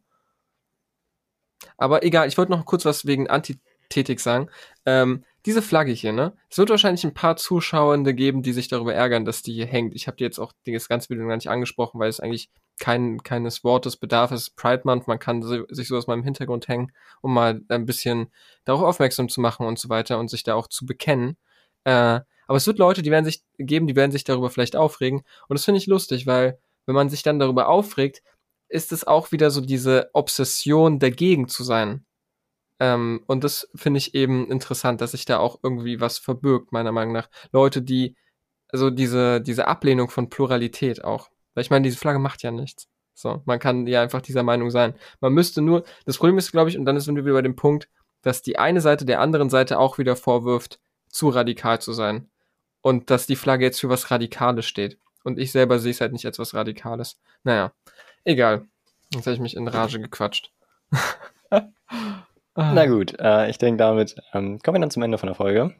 [1.76, 4.50] Aber egal, ich wollte noch kurz was wegen Antithetik sagen.
[4.86, 6.32] Ähm, diese Flagge hier, ne?
[6.48, 9.94] Es wird wahrscheinlich ein paar Zuschauende geben, die sich darüber ärgern, dass die hier hängt.
[9.94, 13.22] Ich habe die jetzt auch das ganze Video gar nicht angesprochen, weil es eigentlich kein,
[13.22, 14.30] keines Wortes bedarf.
[14.30, 17.84] Es ist Pride Month, man kann sich sowas mal im Hintergrund hängen, um mal ein
[17.84, 18.32] bisschen
[18.64, 21.36] darauf aufmerksam zu machen und so weiter und sich da auch zu bekennen.
[21.84, 25.22] Äh, aber es wird Leute, die werden sich geben, die werden sich darüber vielleicht aufregen.
[25.48, 28.22] Und das finde ich lustig, weil wenn man sich dann darüber aufregt,
[28.68, 32.04] ist es auch wieder so diese Obsession dagegen zu sein.
[32.80, 36.92] Ähm, und das finde ich eben interessant, dass sich da auch irgendwie was verbirgt, meiner
[36.92, 37.28] Meinung nach.
[37.52, 38.16] Leute, die,
[38.68, 41.30] also diese, diese Ablehnung von Pluralität auch.
[41.54, 42.88] Weil ich meine, diese Flagge macht ja nichts.
[43.14, 44.94] So, man kann ja einfach dieser Meinung sein.
[45.20, 47.54] Man müsste nur, das Problem ist, glaube ich, und dann sind wir wieder bei dem
[47.56, 47.88] Punkt,
[48.22, 52.28] dass die eine Seite der anderen Seite auch wieder vorwirft, zu radikal zu sein.
[52.82, 54.98] Und dass die Flagge jetzt für was Radikales steht.
[55.22, 57.18] Und ich selber sehe es halt nicht als was Radikales.
[57.44, 57.72] Naja,
[58.24, 58.66] egal.
[59.14, 60.52] Jetzt habe ich mich in Rage gequatscht.
[62.56, 65.74] Na gut, äh, ich denke, damit ähm, kommen wir dann zum Ende von der Folge.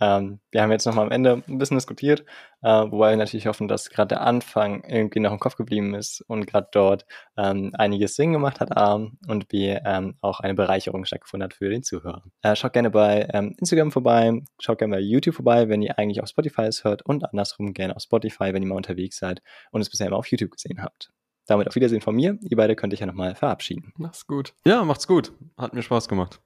[0.00, 2.24] Ähm, wir haben jetzt nochmal am Ende ein bisschen diskutiert,
[2.62, 6.22] äh, wobei wir natürlich hoffen, dass gerade der Anfang irgendwie noch im Kopf geblieben ist
[6.22, 7.04] und gerade dort
[7.36, 11.68] ähm, einiges Sinn gemacht hat ähm, und wie ähm, auch eine Bereicherung stattgefunden hat für
[11.68, 12.24] den Zuhörer.
[12.42, 16.22] Äh, schaut gerne bei ähm, Instagram vorbei, schaut gerne bei YouTube vorbei, wenn ihr eigentlich
[16.22, 19.82] auf Spotify es hört und andersrum gerne auf Spotify, wenn ihr mal unterwegs seid und
[19.82, 21.12] es bisher immer auf YouTube gesehen habt
[21.50, 22.38] damit auf Wiedersehen von mir.
[22.42, 23.92] Ihr beide könnt euch ja nochmal verabschieden.
[23.96, 24.54] Mach's gut.
[24.64, 25.32] Ja, macht's gut.
[25.56, 26.40] Hat mir Spaß gemacht.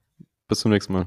[0.48, 1.06] Bis zum nächsten Mal.